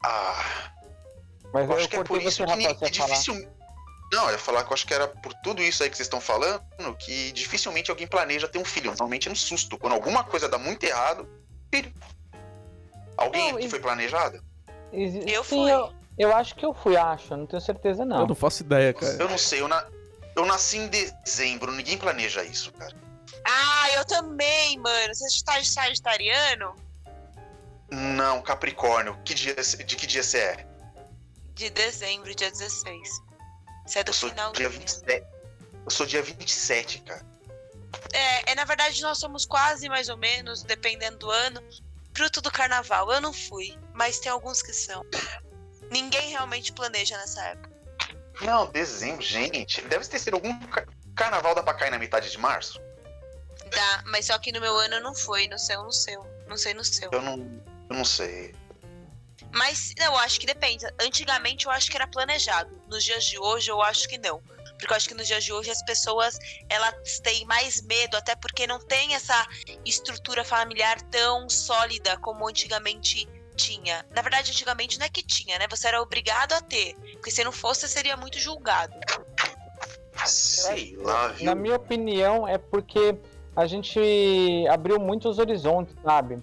Ah, 0.02 0.70
Mas 1.52 1.64
eu 1.68 1.72
eu 1.72 1.78
acho 1.78 1.88
que 1.88 1.96
é 1.96 2.04
por 2.04 2.20
isso 2.22 2.36
você, 2.44 2.44
que, 2.90 2.98
falar. 2.98 3.08
difícil. 3.08 3.48
Não, 4.12 4.24
eu 4.26 4.32
ia 4.32 4.38
falar 4.38 4.64
que 4.64 4.70
eu 4.70 4.74
acho 4.74 4.86
que 4.86 4.94
era 4.94 5.06
por 5.06 5.32
tudo 5.34 5.62
isso 5.62 5.82
aí 5.82 5.90
que 5.90 5.96
vocês 5.96 6.06
estão 6.06 6.20
falando 6.20 6.60
que 6.98 7.30
dificilmente 7.32 7.90
alguém 7.90 8.06
planeja 8.08 8.48
ter 8.48 8.58
um 8.58 8.64
filho. 8.64 8.86
Normalmente 8.90 9.28
é 9.28 9.30
um 9.32 9.36
susto. 9.36 9.78
Quando 9.78 9.92
alguma 9.92 10.24
coisa 10.24 10.48
dá 10.48 10.58
muito 10.58 10.82
errado, 10.84 11.28
filho. 11.72 11.92
Alguém 13.16 13.50
Não, 13.50 13.58
aqui 13.58 13.66
e- 13.66 13.70
foi 13.70 13.78
planejado? 13.80 14.42
Exi- 14.92 15.22
Eu 15.30 15.44
Sim, 15.44 15.62
fui. 15.62 15.70
Eu, 15.70 15.92
eu 16.18 16.34
acho 16.36 16.54
que 16.56 16.64
eu 16.66 16.74
fui, 16.74 16.96
acho. 16.96 17.36
Não 17.36 17.46
tenho 17.46 17.60
certeza, 17.62 18.04
não. 18.04 18.20
Eu 18.20 18.26
não 18.26 18.34
faço 18.34 18.62
ideia, 18.62 18.92
cara. 18.92 19.12
Eu 19.20 19.28
não 19.28 19.38
sei, 19.38 19.60
eu, 19.60 19.68
na- 19.68 19.86
eu 20.34 20.44
nasci 20.46 20.78
em 20.78 20.88
dezembro, 20.88 21.70
ninguém 21.70 21.96
planeja 21.96 22.42
isso, 22.42 22.72
cara. 22.72 22.96
Ah, 23.46 23.90
eu 23.92 24.04
também, 24.06 24.76
mano. 24.78 25.14
Você 25.14 25.26
está 25.26 25.62
sagitariano? 25.62 26.74
Não, 27.90 28.40
Capricórnio, 28.42 29.18
que 29.24 29.34
dia, 29.34 29.54
de 29.54 29.96
que 29.96 30.06
dia 30.06 30.22
você 30.22 30.38
é? 30.38 30.66
De 31.54 31.68
dezembro, 31.70 32.34
dia 32.34 32.50
16. 32.50 33.08
Você 33.86 33.98
é 33.98 34.04
do 34.04 34.12
final 34.12 34.52
dia 34.52 34.68
27. 34.68 35.26
Eu 35.84 35.90
sou 35.90 36.06
dia 36.06 36.22
27, 36.22 37.00
cara. 37.02 37.24
É, 38.12 38.52
é, 38.52 38.54
na 38.54 38.64
verdade, 38.64 39.00
nós 39.02 39.18
somos 39.18 39.44
quase 39.44 39.88
mais 39.88 40.08
ou 40.08 40.16
menos, 40.16 40.62
dependendo 40.62 41.18
do 41.18 41.30
ano, 41.30 41.60
fruto 42.14 42.40
do 42.40 42.50
carnaval. 42.50 43.10
Eu 43.12 43.20
não 43.20 43.32
fui, 43.32 43.76
mas 43.92 44.18
tem 44.20 44.30
alguns 44.30 44.62
que 44.62 44.72
são. 44.72 45.04
Ninguém 45.90 46.30
realmente 46.30 46.72
planeja 46.72 47.16
nessa 47.18 47.42
época. 47.42 47.70
Não, 48.42 48.70
dezembro, 48.70 49.22
gente. 49.22 49.82
Deve 49.82 50.06
ter 50.06 50.18
sido 50.18 50.34
algum 50.34 50.58
ca- 50.66 50.86
carnaval 51.16 51.54
da 51.54 51.62
cair 51.74 51.90
na 51.90 51.98
metade 51.98 52.30
de 52.30 52.38
março. 52.38 52.80
Dá, 53.70 54.02
mas 54.06 54.26
só 54.26 54.38
que 54.38 54.52
no 54.52 54.60
meu 54.60 54.76
ano 54.76 55.00
não 55.00 55.14
foi, 55.14 55.48
no 55.48 55.58
seu, 55.58 55.82
no 55.82 55.92
seu. 55.92 56.24
Não 56.46 56.56
sei 56.56 56.74
no 56.74 56.84
seu. 56.84 57.10
Eu 57.12 57.22
não, 57.22 57.36
eu 57.90 57.96
não 57.96 58.04
sei. 58.04 58.54
Mas 59.52 59.92
não, 59.98 60.06
eu 60.06 60.16
acho 60.18 60.38
que 60.38 60.46
depende. 60.46 60.86
Antigamente 61.00 61.66
eu 61.66 61.72
acho 61.72 61.90
que 61.90 61.96
era 61.96 62.06
planejado. 62.06 62.70
Nos 62.88 63.02
dias 63.02 63.24
de 63.24 63.38
hoje 63.38 63.70
eu 63.70 63.82
acho 63.82 64.08
que 64.08 64.16
não. 64.16 64.40
Porque 64.78 64.92
eu 64.92 64.96
acho 64.96 65.08
que 65.08 65.14
nos 65.14 65.26
dias 65.26 65.44
de 65.44 65.52
hoje 65.52 65.70
as 65.70 65.82
pessoas 65.82 66.38
elas 66.68 66.94
têm 67.20 67.44
mais 67.44 67.82
medo, 67.82 68.16
até 68.16 68.34
porque 68.36 68.66
não 68.66 68.78
tem 68.78 69.14
essa 69.14 69.46
estrutura 69.84 70.44
familiar 70.44 71.02
tão 71.02 71.48
sólida 71.50 72.16
como 72.18 72.48
antigamente 72.48 73.28
tinha. 73.56 74.06
Na 74.14 74.22
verdade, 74.22 74.52
antigamente 74.52 74.98
não 74.98 75.04
é 75.06 75.08
que 75.08 75.22
tinha, 75.22 75.58
né? 75.58 75.66
Você 75.68 75.88
era 75.88 76.00
obrigado 76.00 76.52
a 76.52 76.62
ter. 76.62 76.94
Porque 77.14 77.30
se 77.30 77.42
não 77.42 77.52
fosse, 77.52 77.82
você 77.82 77.88
seria 77.88 78.16
muito 78.16 78.38
julgado. 78.38 78.94
Sei 80.24 80.96
lá, 80.96 81.28
viu? 81.28 81.44
Na 81.44 81.54
minha 81.54 81.76
opinião, 81.76 82.46
é 82.46 82.56
porque 82.56 83.18
a 83.56 83.66
gente 83.66 83.98
abriu 84.70 85.00
muitos 85.00 85.38
horizontes, 85.38 85.94
sabe? 86.04 86.42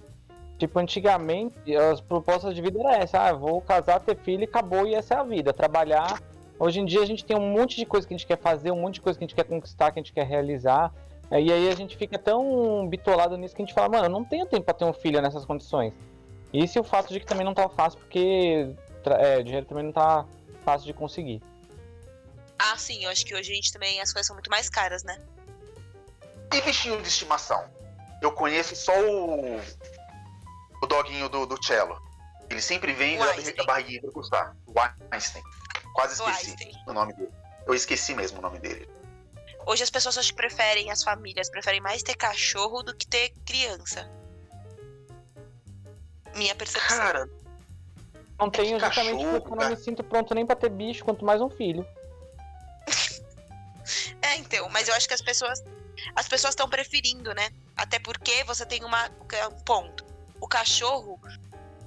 Tipo, 0.58 0.80
antigamente, 0.80 1.76
as 1.76 2.00
propostas 2.00 2.54
de 2.54 2.60
vida 2.60 2.80
era 2.80 2.96
essa, 2.96 3.20
ah, 3.20 3.32
vou 3.32 3.60
casar, 3.60 4.00
ter 4.00 4.16
filho 4.16 4.42
e 4.42 4.44
acabou, 4.44 4.86
e 4.86 4.94
essa 4.94 5.14
é 5.14 5.16
a 5.18 5.22
vida, 5.22 5.52
trabalhar. 5.52 6.20
Hoje 6.58 6.80
em 6.80 6.84
dia 6.84 7.00
a 7.00 7.06
gente 7.06 7.24
tem 7.24 7.36
um 7.36 7.50
monte 7.52 7.76
de 7.76 7.86
coisa 7.86 8.06
que 8.06 8.12
a 8.12 8.16
gente 8.16 8.26
quer 8.26 8.38
fazer, 8.38 8.72
um 8.72 8.80
monte 8.80 8.94
de 8.94 9.00
coisa 9.00 9.16
que 9.16 9.24
a 9.24 9.28
gente 9.28 9.36
quer 9.36 9.44
conquistar, 9.44 9.92
que 9.92 10.00
a 10.00 10.02
gente 10.02 10.12
quer 10.12 10.26
realizar. 10.26 10.92
É, 11.30 11.40
E 11.40 11.52
aí 11.52 11.68
a 11.68 11.74
gente 11.76 11.96
fica 11.96 12.18
tão 12.18 12.88
bitolado 12.88 13.36
nisso 13.36 13.54
que 13.54 13.62
a 13.62 13.64
gente 13.64 13.74
fala, 13.74 13.88
mano, 13.88 14.06
eu 14.06 14.10
não 14.10 14.24
tenho 14.24 14.46
tempo 14.46 14.64
pra 14.64 14.74
ter 14.74 14.84
um 14.84 14.92
filho 14.92 15.22
nessas 15.22 15.44
condições. 15.44 15.92
Isso 16.52 16.78
e 16.78 16.80
o 16.80 16.84
fato 16.84 17.12
de 17.12 17.20
que 17.20 17.26
também 17.26 17.44
não 17.44 17.54
tá 17.54 17.68
fácil, 17.68 18.00
porque 18.00 18.74
é, 19.04 19.42
dinheiro 19.42 19.66
também 19.66 19.84
não 19.84 19.92
tá 19.92 20.26
fácil 20.64 20.86
de 20.86 20.92
conseguir. 20.92 21.40
Ah, 22.58 22.76
sim, 22.76 23.04
eu 23.04 23.10
acho 23.10 23.24
que 23.24 23.34
hoje 23.34 23.52
a 23.52 23.54
gente 23.54 23.72
também 23.72 24.00
as 24.00 24.12
coisas 24.12 24.26
são 24.26 24.34
muito 24.34 24.50
mais 24.50 24.68
caras, 24.68 25.04
né? 25.04 25.18
E 26.52 26.60
bichinho 26.62 27.00
de 27.00 27.06
estimação? 27.06 27.62
Eu 28.20 28.32
conheço 28.32 28.74
só 28.74 28.92
o. 29.00 29.60
O 30.82 30.86
doguinho 30.86 31.28
do, 31.28 31.46
do 31.46 31.62
cello. 31.64 32.00
Ele 32.50 32.60
sempre 32.62 32.92
vem 32.92 33.14
e 33.14 33.18
O 33.18 33.24
dá 33.24 33.32
Einstein. 33.32 33.54
a 33.58 33.64
barriguinha 33.64 34.00
pra 34.00 34.10
custar. 34.12 34.56
O 34.66 34.74
Einstein. 35.10 35.42
Quase 35.94 36.20
O 36.22 36.28
esqueci 36.30 36.50
Einstein. 36.50 36.84
o 36.86 36.92
nome 36.92 37.12
dele. 37.14 37.30
Eu 37.66 37.74
esqueci 37.74 38.14
mesmo 38.14 38.38
o 38.38 38.42
nome 38.42 38.58
dele. 38.58 38.88
Hoje 39.66 39.82
as 39.82 39.90
pessoas 39.90 40.16
acho 40.16 40.30
que 40.30 40.36
preferem, 40.36 40.90
as 40.90 41.02
famílias 41.02 41.50
preferem 41.50 41.80
mais 41.80 42.02
ter 42.02 42.14
cachorro 42.14 42.82
do 42.82 42.96
que 42.96 43.06
ter 43.06 43.30
criança. 43.44 44.08
Minha 46.34 46.54
percepção. 46.54 46.96
Cara, 46.96 47.28
Não 48.38 48.48
tenho 48.50 48.78
que 48.78 48.84
justamente 48.86 49.18
cachorro, 49.18 49.40
porque 49.42 49.52
eu 49.52 49.56
não 49.56 49.70
me 49.70 49.76
sinto 49.76 50.02
pronto 50.04 50.34
nem 50.34 50.46
pra 50.46 50.56
ter 50.56 50.70
bicho, 50.70 51.04
quanto 51.04 51.24
mais 51.24 51.40
um 51.40 51.50
filho. 51.50 51.86
É, 54.20 54.36
então, 54.36 54.68
mas 54.68 54.86
eu 54.88 54.94
acho 54.94 55.08
que 55.08 55.14
as 55.14 55.22
pessoas 55.22 55.62
as 56.14 56.28
pessoas 56.28 56.52
estão 56.52 56.68
preferindo, 56.68 57.32
né? 57.34 57.50
Até 57.76 57.98
porque 57.98 58.44
você 58.44 58.66
tem 58.66 58.84
uma 58.84 59.08
um 59.50 59.60
ponto. 59.64 60.04
O 60.40 60.48
cachorro 60.48 61.20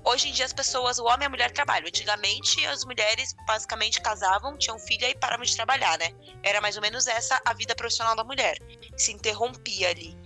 Hoje 0.04 0.30
em 0.30 0.32
dia 0.32 0.46
as 0.46 0.54
pessoas, 0.54 0.98
o 0.98 1.06
homem 1.06 1.24
e 1.24 1.26
a 1.28 1.30
mulher 1.30 1.52
trabalham. 1.52 1.88
Antigamente 1.88 2.66
as 2.66 2.84
mulheres 2.84 3.36
basicamente 3.46 4.02
casavam, 4.02 4.58
tinham 4.58 4.80
filha 4.80 5.08
e 5.08 5.16
paravam 5.16 5.46
de 5.46 5.56
trabalhar, 5.56 5.98
né? 6.00 6.10
Era 6.42 6.60
mais 6.60 6.76
ou 6.76 6.82
menos 6.82 7.06
essa 7.06 7.40
a 7.46 7.54
vida 7.54 7.76
profissional 7.76 8.16
da 8.16 8.24
mulher. 8.24 8.58
Se 8.98 9.12
interrompia 9.12 9.90
ali. 9.90 10.18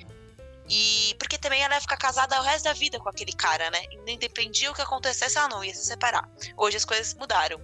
E 0.69 1.15
porque 1.19 1.37
também 1.37 1.61
ela 1.61 1.75
ia 1.75 1.81
ficar 1.81 1.97
casada 1.97 2.39
o 2.39 2.43
resto 2.43 2.63
da 2.63 2.73
vida 2.73 2.99
com 2.99 3.09
aquele 3.09 3.33
cara, 3.33 3.69
né? 3.69 3.83
Não 4.07 4.17
dependia 4.17 4.71
o 4.71 4.73
que 4.73 4.81
acontecesse, 4.81 5.37
ela 5.37 5.49
não 5.49 5.63
ia 5.63 5.75
se 5.75 5.85
separar. 5.85 6.27
Hoje 6.55 6.77
as 6.77 6.85
coisas 6.85 7.13
mudaram. 7.13 7.61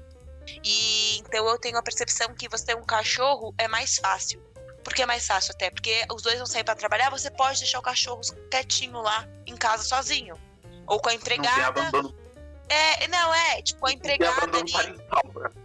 E 0.64 1.18
então 1.20 1.48
eu 1.48 1.58
tenho 1.58 1.78
a 1.78 1.84
percepção 1.84 2.36
que 2.36 2.50
você 2.50 2.66
ter 2.66 2.76
um 2.76 2.84
cachorro 2.84 3.56
é 3.58 3.70
mais 3.70 3.98
fácil. 3.98 4.42
Por 4.84 4.94
que 4.94 5.04
é 5.04 5.06
mais 5.06 5.26
fácil 5.26 5.54
até? 5.54 5.70
Porque 5.70 6.06
os 6.12 6.22
dois 6.22 6.38
vão 6.38 6.46
sair 6.46 6.64
para 6.64 6.76
trabalhar, 6.76 7.10
você 7.10 7.32
pode 7.32 7.60
deixar 7.60 7.80
o 7.80 7.84
cachorro 7.84 8.20
quietinho 8.50 9.00
lá 9.00 9.28
em 9.46 9.56
casa 9.56 9.84
sozinho. 9.84 10.36
Ou 10.88 11.00
com 11.00 11.10
a 11.10 11.14
empregada. 11.14 11.92
Não 11.92 12.22
é, 12.72 13.08
não, 13.10 13.34
é, 13.34 13.62
tipo, 13.62 13.86
a 13.86 13.92
empregada 13.92 14.58
ali. 14.58 14.74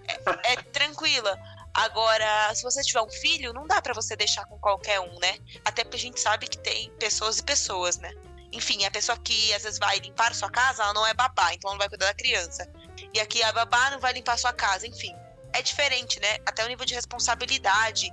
É, 0.09 0.53
é 0.55 0.57
tranquila. 0.57 1.39
Agora, 1.73 2.53
se 2.53 2.65
você 2.65 2.83
tiver 2.83 3.01
um 3.01 3.09
filho, 3.09 3.53
não 3.53 3.65
dá 3.65 3.81
para 3.81 3.95
você 3.95 4.17
deixar 4.17 4.45
com 4.47 4.59
qualquer 4.59 4.99
um, 4.99 5.19
né? 5.21 5.39
Até 5.65 5.85
porque 5.85 5.99
a 5.99 6.01
gente 6.01 6.19
sabe 6.19 6.49
que 6.49 6.59
tem 6.59 6.91
pessoas 6.99 7.39
e 7.39 7.45
pessoas, 7.45 7.99
né? 7.99 8.13
Enfim, 8.51 8.85
a 8.85 8.91
pessoa 8.91 9.17
que 9.19 9.55
às 9.55 9.63
vezes 9.63 9.79
vai 9.79 9.99
limpar 10.01 10.35
sua 10.35 10.51
casa, 10.51 10.83
ela 10.83 10.95
não 10.95 11.07
é 11.07 11.15
babá, 11.15 11.55
então 11.55 11.69
ela 11.69 11.75
não 11.75 11.79
vai 11.79 11.89
cuidar 11.89 12.07
da 12.07 12.15
criança. 12.15 12.69
E 13.15 13.21
aqui 13.21 13.41
a 13.43 13.53
babá 13.53 13.91
não 13.91 14.01
vai 14.01 14.13
limpar 14.13 14.37
sua 14.37 14.53
casa, 14.53 14.87
enfim. 14.87 15.15
É 15.53 15.63
diferente, 15.63 16.19
né? 16.19 16.39
Até 16.45 16.65
o 16.65 16.69
nível 16.69 16.85
de 16.85 16.95
responsabilidade, 16.95 18.11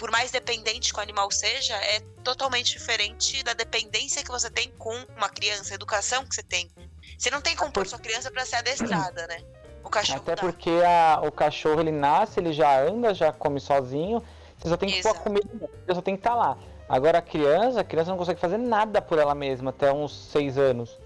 por 0.00 0.10
mais 0.10 0.30
dependente 0.30 0.94
que 0.94 0.98
o 0.98 1.02
animal 1.02 1.30
seja, 1.30 1.74
é 1.74 2.00
totalmente 2.24 2.72
diferente 2.72 3.42
da 3.44 3.52
dependência 3.52 4.24
que 4.24 4.30
você 4.30 4.48
tem 4.48 4.72
com 4.78 4.94
uma 5.14 5.28
criança, 5.28 5.74
a 5.74 5.76
educação 5.76 6.24
que 6.24 6.34
você 6.34 6.42
tem. 6.42 6.70
Você 7.18 7.30
não 7.30 7.42
tem 7.42 7.54
como 7.54 7.70
pôr 7.70 7.86
sua 7.86 7.98
criança 7.98 8.30
para 8.30 8.46
ser 8.46 8.56
adestrada, 8.56 9.26
né? 9.26 9.42
O 9.84 9.90
cachorro 9.90 10.20
Até 10.20 10.36
porque 10.36 10.70
a, 10.70 11.20
o 11.22 11.30
cachorro 11.30 11.82
ele 11.82 11.92
nasce, 11.92 12.40
ele 12.40 12.50
já 12.50 12.80
anda, 12.80 13.12
já 13.12 13.30
come 13.30 13.60
sozinho. 13.60 14.22
Você 14.56 14.70
só 14.70 14.76
tem 14.78 14.88
que 14.88 14.98
Exato. 15.00 15.16
pôr 15.16 15.20
a 15.20 15.24
comida, 15.24 15.70
você 15.86 15.94
só 15.94 16.00
tem 16.00 16.14
que 16.16 16.20
estar 16.20 16.30
tá 16.30 16.36
lá. 16.36 16.58
Agora 16.88 17.18
a 17.18 17.22
criança, 17.22 17.80
a 17.80 17.84
criança 17.84 18.10
não 18.10 18.16
consegue 18.16 18.40
fazer 18.40 18.56
nada 18.56 19.02
por 19.02 19.18
ela 19.18 19.34
mesma 19.34 19.68
até 19.68 19.92
uns 19.92 20.16
seis 20.16 20.56
anos. 20.56 20.98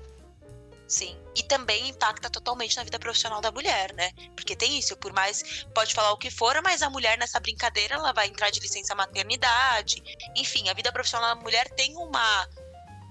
Sim. 0.87 1.19
E 1.35 1.43
também 1.43 1.89
impacta 1.89 2.29
totalmente 2.29 2.77
na 2.77 2.85
vida 2.85 2.99
profissional 2.99 3.41
da 3.41 3.51
mulher, 3.51 3.93
né? 3.95 4.11
Porque 4.37 4.55
tem 4.55 4.79
isso, 4.79 4.97
por 4.97 5.13
mais 5.13 5.65
pode 5.75 5.95
falar 5.95 6.13
o 6.13 6.19
que 6.19 6.31
for, 6.31 6.61
mas 6.63 6.83
a 6.83 6.91
mulher 6.91 7.19
nessa 7.19 7.41
brincadeira 7.41 7.95
ela 7.95 8.13
vai 8.13 8.29
entrar 8.29 8.51
de 8.51 8.61
licença 8.61 8.95
maternidade. 8.95 10.03
Enfim, 10.37 10.69
a 10.69 10.75
vida 10.75 10.93
profissional 10.93 11.35
da 11.35 11.43
mulher 11.43 11.69
tem 11.71 11.97
uma 11.97 12.49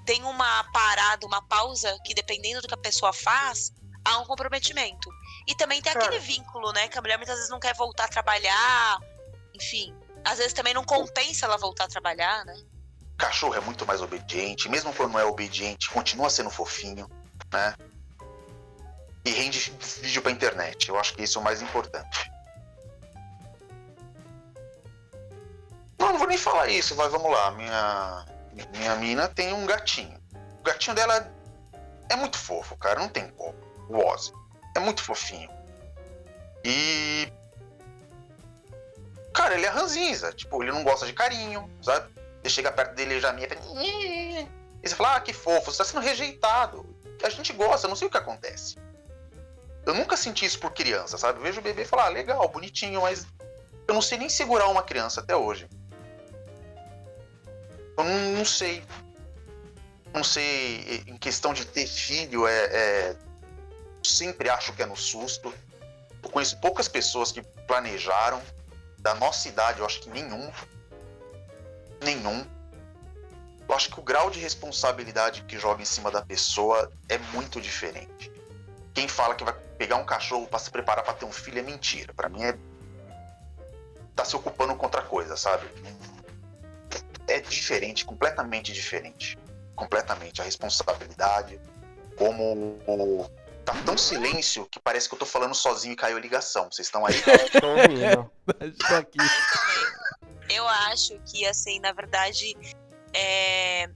tem 0.05 0.21
uma 0.23 0.63
parada, 0.71 1.25
uma 1.25 1.41
pausa 1.41 1.97
que 2.03 2.13
dependendo 2.13 2.61
do 2.61 2.67
que 2.67 2.73
a 2.73 2.77
pessoa 2.77 3.13
faz, 3.13 3.71
há 4.03 4.19
um 4.19 4.25
comprometimento. 4.25 5.09
E 5.47 5.55
também 5.55 5.81
tem 5.81 5.93
aquele 5.93 6.17
é. 6.17 6.19
vínculo, 6.19 6.71
né, 6.73 6.89
que 6.89 6.97
a 6.97 7.01
mulher 7.01 7.17
muitas 7.17 7.35
vezes 7.35 7.49
não 7.49 7.59
quer 7.59 7.73
voltar 7.73 8.05
a 8.05 8.09
trabalhar. 8.09 8.99
Enfim, 9.53 9.95
às 10.23 10.37
vezes 10.37 10.53
também 10.53 10.73
não 10.73 10.83
compensa 10.83 11.45
ela 11.45 11.57
voltar 11.57 11.85
a 11.85 11.87
trabalhar, 11.87 12.45
né? 12.45 12.55
Cachorro 13.17 13.55
é 13.55 13.61
muito 13.61 13.85
mais 13.85 14.01
obediente, 14.01 14.67
mesmo 14.67 14.93
quando 14.93 15.13
não 15.13 15.19
é 15.19 15.25
obediente, 15.25 15.89
continua 15.89 16.29
sendo 16.29 16.49
fofinho 16.49 17.09
né? 17.53 17.75
E 19.23 19.29
rende 19.29 19.73
vídeo 20.01 20.21
pra 20.21 20.31
internet. 20.31 20.89
Eu 20.89 20.99
acho 20.99 21.13
que 21.13 21.23
isso 21.23 21.37
é 21.37 21.41
o 21.41 21.43
mais 21.43 21.61
importante. 21.61 22.31
Não, 25.97 26.11
não 26.11 26.17
vou 26.17 26.27
nem 26.27 26.37
falar 26.37 26.67
isso, 26.67 26.95
mas 26.97 27.11
vamos 27.11 27.31
lá. 27.31 27.51
Minha, 27.51 28.25
minha 28.73 28.95
mina 28.95 29.29
tem 29.29 29.53
um 29.53 29.65
gatinho. 29.65 30.19
O 30.59 30.63
gatinho 30.63 30.95
dela 30.95 31.31
é 32.09 32.15
muito 32.17 32.37
fofo, 32.37 32.75
cara. 32.75 32.99
Não 32.99 33.07
tem 33.07 33.29
como. 33.29 33.55
O 33.87 33.97
Ozzy. 34.05 34.33
É 34.75 34.79
muito 34.79 35.01
fofinho. 35.01 35.49
E. 36.65 37.31
Cara, 39.33 39.55
ele 39.55 39.65
é 39.65 39.69
ranzinza. 39.69 40.33
Tipo, 40.33 40.61
ele 40.61 40.73
não 40.73 40.83
gosta 40.83 41.05
de 41.05 41.13
carinho, 41.13 41.69
sabe? 41.81 42.11
Você 42.41 42.49
chega 42.49 42.71
perto 42.71 42.93
dele 42.95 43.15
e 43.15 43.19
já 43.21 43.31
minha. 43.31 43.47
E 43.47 44.49
você 44.83 44.95
fala, 44.95 45.15
ah, 45.15 45.21
que 45.21 45.31
fofo, 45.31 45.71
você 45.71 45.77
tá 45.77 45.85
sendo 45.85 46.01
rejeitado 46.01 46.93
a 47.21 47.29
gente 47.29 47.53
gosta, 47.53 47.87
não 47.87 47.95
sei 47.95 48.07
o 48.07 48.11
que 48.11 48.17
acontece. 48.17 48.77
Eu 49.85 49.93
nunca 49.93 50.15
senti 50.15 50.45
isso 50.45 50.59
por 50.59 50.71
criança, 50.71 51.17
sabe? 51.17 51.39
Eu 51.39 51.43
vejo 51.43 51.59
o 51.59 51.63
bebê 51.63 51.83
falo, 51.85 52.03
ah, 52.03 52.09
legal, 52.09 52.47
bonitinho, 52.47 53.01
mas 53.01 53.27
eu 53.87 53.93
não 53.93 54.01
sei 54.01 54.17
nem 54.17 54.29
segurar 54.29 54.67
uma 54.69 54.83
criança 54.83 55.19
até 55.19 55.35
hoje. 55.35 55.67
Eu 57.97 58.03
não, 58.03 58.31
não 58.37 58.45
sei. 58.45 58.83
Não 60.13 60.23
sei, 60.23 61.03
em 61.07 61.17
questão 61.17 61.53
de 61.53 61.65
ter 61.65 61.87
filho, 61.87 62.47
é, 62.47 62.65
é, 62.65 63.15
sempre 64.03 64.47
acho 64.49 64.71
que 64.73 64.83
é 64.83 64.85
no 64.85 64.95
susto. 64.95 65.53
Eu 66.21 66.29
conheço 66.29 66.59
poucas 66.59 66.87
pessoas 66.87 67.31
que 67.31 67.41
planejaram. 67.67 68.41
Da 68.99 69.13
nossa 69.15 69.49
idade, 69.49 69.79
eu 69.79 69.85
acho 69.85 69.99
que 69.99 70.09
nenhum. 70.09 70.49
Nenhum 72.01 72.45
eu 73.73 73.77
acho 73.77 73.89
que 73.89 73.99
o 73.99 74.03
grau 74.03 74.29
de 74.29 74.39
responsabilidade 74.39 75.43
que 75.45 75.57
joga 75.57 75.81
em 75.81 75.85
cima 75.85 76.11
da 76.11 76.21
pessoa 76.21 76.91
é 77.09 77.17
muito 77.33 77.59
diferente. 77.59 78.31
Quem 78.93 79.07
fala 79.07 79.33
que 79.33 79.43
vai 79.43 79.53
pegar 79.79 79.95
um 79.95 80.05
cachorro 80.05 80.45
para 80.45 80.59
se 80.59 80.69
preparar 80.69 81.03
para 81.03 81.15
ter 81.15 81.25
um 81.25 81.31
filho 81.31 81.57
é 81.57 81.63
mentira. 81.63 82.13
Para 82.13 82.29
mim 82.29 82.43
é 82.43 82.55
tá 84.15 84.23
se 84.23 84.35
ocupando 84.35 84.75
com 84.75 84.85
outra 84.85 85.01
coisa, 85.01 85.35
sabe? 85.35 85.67
É 87.27 87.39
diferente, 87.39 88.05
completamente 88.05 88.71
diferente. 88.71 89.39
Completamente 89.75 90.39
a 90.39 90.43
responsabilidade, 90.43 91.59
como 92.15 92.77
o... 92.85 93.27
tá 93.65 93.73
tão 93.83 93.97
silêncio 93.97 94.67
que 94.67 94.79
parece 94.79 95.09
que 95.09 95.15
eu 95.15 95.19
tô 95.19 95.25
falando 95.25 95.55
sozinho 95.55 95.93
e 95.93 95.95
caiu 95.95 96.17
a 96.17 96.19
ligação. 96.19 96.71
Vocês 96.71 96.87
estão 96.89 97.03
aí? 97.07 97.15
Tô 97.59 97.67
ouvindo. 97.69 98.31
Tô 98.87 98.93
aqui. 98.93 99.17
Eu 100.47 100.67
acho 100.67 101.19
que 101.25 101.47
assim, 101.47 101.79
na 101.79 101.91
verdade, 101.91 102.55
é, 103.13 103.89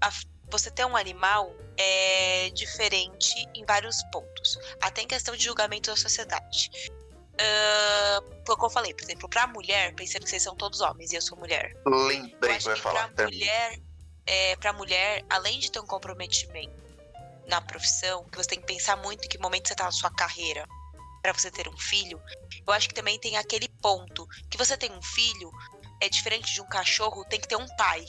a, 0.00 0.10
você 0.50 0.70
ter 0.70 0.84
um 0.84 0.96
animal 0.96 1.54
é 1.76 2.50
diferente 2.50 3.34
em 3.54 3.64
vários 3.64 4.02
pontos, 4.12 4.58
até 4.80 5.02
em 5.02 5.06
questão 5.06 5.36
de 5.36 5.44
julgamento 5.44 5.90
da 5.90 5.96
sociedade. 5.96 6.70
Uh, 7.36 8.44
como 8.44 8.66
eu 8.66 8.70
falei, 8.70 8.94
por 8.94 9.02
exemplo, 9.02 9.28
pra 9.28 9.46
mulher, 9.46 9.94
pensando 9.94 10.22
que 10.24 10.30
vocês 10.30 10.42
são 10.42 10.56
todos 10.56 10.80
homens 10.80 11.12
e 11.12 11.16
eu 11.16 11.22
sou 11.22 11.36
mulher. 11.36 11.76
Lembrei 11.84 12.58
que 12.58 12.68
eu 12.68 12.74
ia 12.74 12.80
falar. 12.80 13.12
Pra 13.12 13.26
mulher, 13.26 13.78
é, 14.24 14.56
pra 14.56 14.72
mulher, 14.72 15.24
além 15.28 15.58
de 15.58 15.70
ter 15.70 15.80
um 15.80 15.86
comprometimento 15.86 16.74
na 17.46 17.60
profissão, 17.60 18.24
que 18.24 18.38
você 18.38 18.48
tem 18.48 18.60
que 18.60 18.66
pensar 18.66 18.96
muito 18.96 19.24
em 19.24 19.28
que 19.28 19.38
momento 19.38 19.68
você 19.68 19.74
tá 19.74 19.84
na 19.84 19.92
sua 19.92 20.10
carreira 20.10 20.66
para 21.22 21.32
você 21.32 21.50
ter 21.50 21.68
um 21.68 21.76
filho, 21.76 22.20
eu 22.66 22.72
acho 22.72 22.88
que 22.88 22.94
também 22.94 23.18
tem 23.18 23.36
aquele 23.36 23.68
ponto 23.82 24.26
que 24.48 24.56
você 24.56 24.76
tem 24.76 24.90
um 24.92 25.02
filho, 25.02 25.50
é 26.00 26.08
diferente 26.08 26.54
de 26.54 26.60
um 26.60 26.66
cachorro, 26.66 27.24
tem 27.24 27.40
que 27.40 27.48
ter 27.48 27.56
um 27.56 27.66
pai 27.76 28.06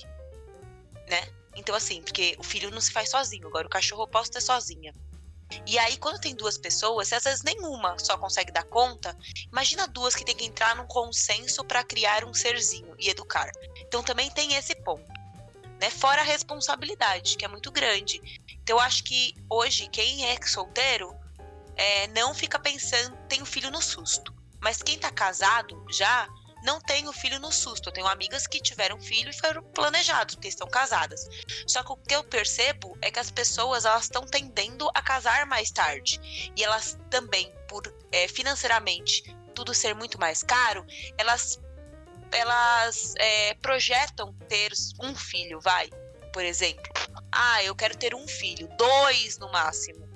né? 1.08 1.28
Então, 1.56 1.74
assim, 1.74 2.02
porque 2.02 2.36
o 2.38 2.44
filho 2.44 2.70
não 2.70 2.80
se 2.80 2.92
faz 2.92 3.10
sozinho, 3.10 3.48
agora 3.48 3.66
o 3.66 3.70
cachorro 3.70 4.04
eu 4.04 4.08
posso 4.08 4.32
ter 4.32 4.42
sozinha. 4.42 4.94
E 5.66 5.80
aí, 5.80 5.98
quando 5.98 6.20
tem 6.20 6.36
duas 6.36 6.58
pessoas, 6.58 7.12
às 7.14 7.24
vezes 7.24 7.42
nenhuma 7.42 7.98
só 7.98 8.18
consegue 8.18 8.52
dar 8.52 8.66
conta, 8.66 9.18
imagina 9.52 9.88
duas 9.88 10.14
que 10.14 10.26
tem 10.26 10.36
que 10.36 10.46
entrar 10.46 10.76
num 10.76 10.86
consenso 10.86 11.64
para 11.64 11.84
criar 11.84 12.26
um 12.26 12.34
serzinho 12.34 12.94
e 13.00 13.10
educar. 13.10 13.50
Então 13.78 14.04
também 14.04 14.30
tem 14.30 14.54
esse 14.56 14.76
ponto. 14.76 15.08
Né? 15.80 15.90
Fora 15.90 16.22
a 16.22 16.26
responsabilidade, 16.26 17.38
que 17.38 17.46
é 17.46 17.48
muito 17.48 17.72
grande. 17.72 18.22
Então 18.62 18.76
eu 18.76 18.80
acho 18.82 19.04
que 19.04 19.34
hoje, 19.50 19.88
quem 19.88 20.26
é 20.26 20.38
solteiro, 20.46 21.16
é, 21.76 22.08
não 22.08 22.34
fica 22.34 22.60
pensando, 22.60 23.16
tem 23.30 23.42
um 23.42 23.46
filho 23.46 23.72
no 23.72 23.82
susto. 23.82 24.34
Mas 24.60 24.82
quem 24.82 24.98
tá 24.98 25.12
casado 25.12 25.86
já 25.90 26.28
não 26.64 26.80
tenho 26.82 27.12
filho 27.14 27.40
no 27.40 27.52
susto. 27.52 27.90
Eu 27.90 27.94
tenho 27.94 28.08
amigas 28.08 28.48
que 28.48 28.60
tiveram 28.60 29.00
filho 29.00 29.30
e 29.30 29.38
foram 29.38 29.64
planejados, 29.64 30.36
porque 30.36 30.48
estão 30.48 30.68
casadas. 30.68 31.28
Só 31.66 31.84
que 31.84 31.92
o 31.92 31.98
que 31.98 32.16
eu 32.16 32.24
percebo 32.24 32.98
é 33.02 33.12
que 33.12 33.20
as 33.20 33.32
pessoas 33.32 33.86
elas 33.86 34.04
estão 34.04 34.26
tendendo 34.26 34.90
a 34.94 35.02
casar 35.02 35.46
mais 35.46 35.72
tarde. 35.72 36.20
E 36.56 36.64
elas 36.64 36.98
também, 37.10 37.54
por 37.68 37.84
é, 38.12 38.28
financeiramente 38.28 39.24
tudo 39.54 39.74
ser 39.74 39.96
muito 39.96 40.20
mais 40.20 40.44
caro, 40.44 40.86
elas 41.18 41.60
elas 42.32 43.14
é, 43.18 43.54
projetam 43.56 44.34
ter 44.48 44.72
um 45.02 45.16
filho, 45.16 45.60
vai, 45.62 45.90
por 46.34 46.44
exemplo. 46.44 46.92
Ah, 47.32 47.64
eu 47.64 47.76
quero 47.76 47.96
ter 47.96 48.14
um 48.14 48.28
filho, 48.28 48.68
dois 48.78 49.38
no 49.38 49.52
máximo, 49.52 50.08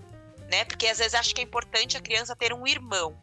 né? 0.50 0.66
Porque 0.66 0.88
às 0.88 0.98
vezes 0.98 1.14
acho 1.14 1.34
que 1.34 1.42
é 1.42 1.44
importante 1.44 1.98
a 1.98 2.02
criança 2.02 2.36
ter 2.36 2.54
um 2.54 2.68
irmão. 2.68 3.20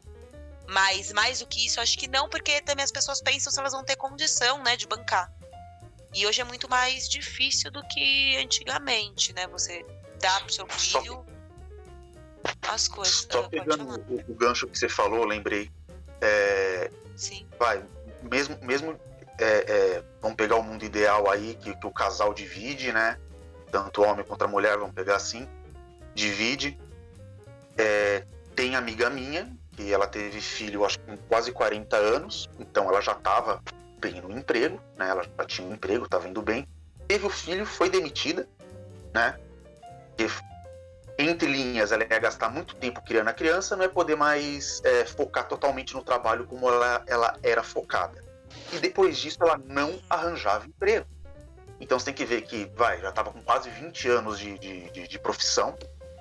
Mas 0.68 1.10
mais 1.12 1.38
do 1.38 1.46
que 1.46 1.64
isso, 1.64 1.80
acho 1.80 1.96
que 1.96 2.06
não, 2.06 2.28
porque 2.28 2.60
também 2.60 2.84
as 2.84 2.92
pessoas 2.92 3.22
pensam 3.22 3.50
se 3.50 3.58
elas 3.58 3.72
vão 3.72 3.82
ter 3.82 3.96
condição, 3.96 4.62
né, 4.62 4.76
de 4.76 4.86
bancar. 4.86 5.32
E 6.14 6.26
hoje 6.26 6.42
é 6.42 6.44
muito 6.44 6.68
mais 6.68 7.08
difícil 7.08 7.70
do 7.70 7.82
que 7.88 8.36
antigamente, 8.36 9.32
né? 9.32 9.46
Você 9.46 9.84
dá 10.20 10.40
pro 10.40 10.52
seu 10.52 10.66
filho 10.68 11.24
Só... 11.24 12.70
as 12.70 12.86
coisas. 12.86 13.26
Só 13.30 13.44
ah, 13.44 13.48
pegando 13.48 13.88
o, 13.88 14.30
o, 14.30 14.34
gancho 14.34 14.66
que 14.66 14.78
você 14.78 14.90
falou, 14.90 15.24
lembrei. 15.24 15.70
É... 16.20 16.90
Sim. 17.16 17.46
Vai, 17.58 17.82
mesmo, 18.22 18.58
mesmo 18.60 18.98
é, 19.38 19.44
é, 19.44 20.04
vamos 20.20 20.36
pegar 20.36 20.56
o 20.56 20.62
mundo 20.62 20.84
ideal 20.84 21.30
aí, 21.30 21.54
que, 21.54 21.74
que 21.74 21.86
o 21.86 21.90
casal 21.90 22.34
divide, 22.34 22.92
né? 22.92 23.18
Tanto 23.70 24.02
homem 24.02 24.24
contra 24.24 24.46
mulher, 24.46 24.76
vamos 24.76 24.94
pegar 24.94 25.16
assim. 25.16 25.48
Divide. 26.14 26.78
É, 27.76 28.26
tem 28.54 28.76
amiga 28.76 29.08
minha 29.08 29.50
que 29.78 29.92
ela 29.92 30.08
teve 30.08 30.40
filho, 30.40 30.84
acho 30.84 30.98
que 30.98 31.06
com 31.06 31.16
quase 31.28 31.52
40 31.52 31.96
anos, 31.96 32.50
então 32.58 32.88
ela 32.88 33.00
já 33.00 33.12
estava 33.12 33.62
bem 34.00 34.20
no 34.20 34.36
emprego, 34.36 34.80
né? 34.96 35.08
Ela 35.08 35.22
já 35.22 35.44
tinha 35.44 35.68
um 35.68 35.72
emprego, 35.72 36.04
estava 36.04 36.28
indo 36.28 36.42
bem. 36.42 36.66
teve 37.06 37.24
o 37.24 37.30
filho, 37.30 37.64
foi 37.64 37.88
demitida, 37.88 38.48
né? 39.14 39.38
E, 40.18 40.26
entre 41.22 41.48
linhas, 41.48 41.92
ela 41.92 42.02
ia 42.02 42.18
gastar 42.18 42.48
muito 42.50 42.74
tempo 42.74 43.00
criando 43.02 43.28
a 43.28 43.32
criança, 43.32 43.76
não 43.76 43.84
ia 43.84 43.88
poder 43.88 44.16
mais 44.16 44.82
é, 44.84 45.04
focar 45.04 45.46
totalmente 45.46 45.94
no 45.94 46.02
trabalho 46.02 46.44
como 46.44 46.68
ela, 46.68 47.04
ela 47.06 47.38
era 47.40 47.62
focada. 47.62 48.24
E 48.72 48.80
depois 48.80 49.16
disso, 49.16 49.38
ela 49.40 49.60
não 49.64 50.00
arranjava 50.10 50.66
emprego. 50.66 51.06
Então 51.80 52.00
você 52.00 52.06
tem 52.06 52.14
que 52.14 52.24
ver 52.24 52.42
que, 52.42 52.68
vai, 52.74 53.00
já 53.00 53.10
estava 53.10 53.30
com 53.30 53.40
quase 53.42 53.70
20 53.70 54.08
anos 54.08 54.40
de, 54.40 54.58
de, 54.58 54.90
de, 54.90 55.06
de, 55.06 55.18
profissão, 55.20 55.76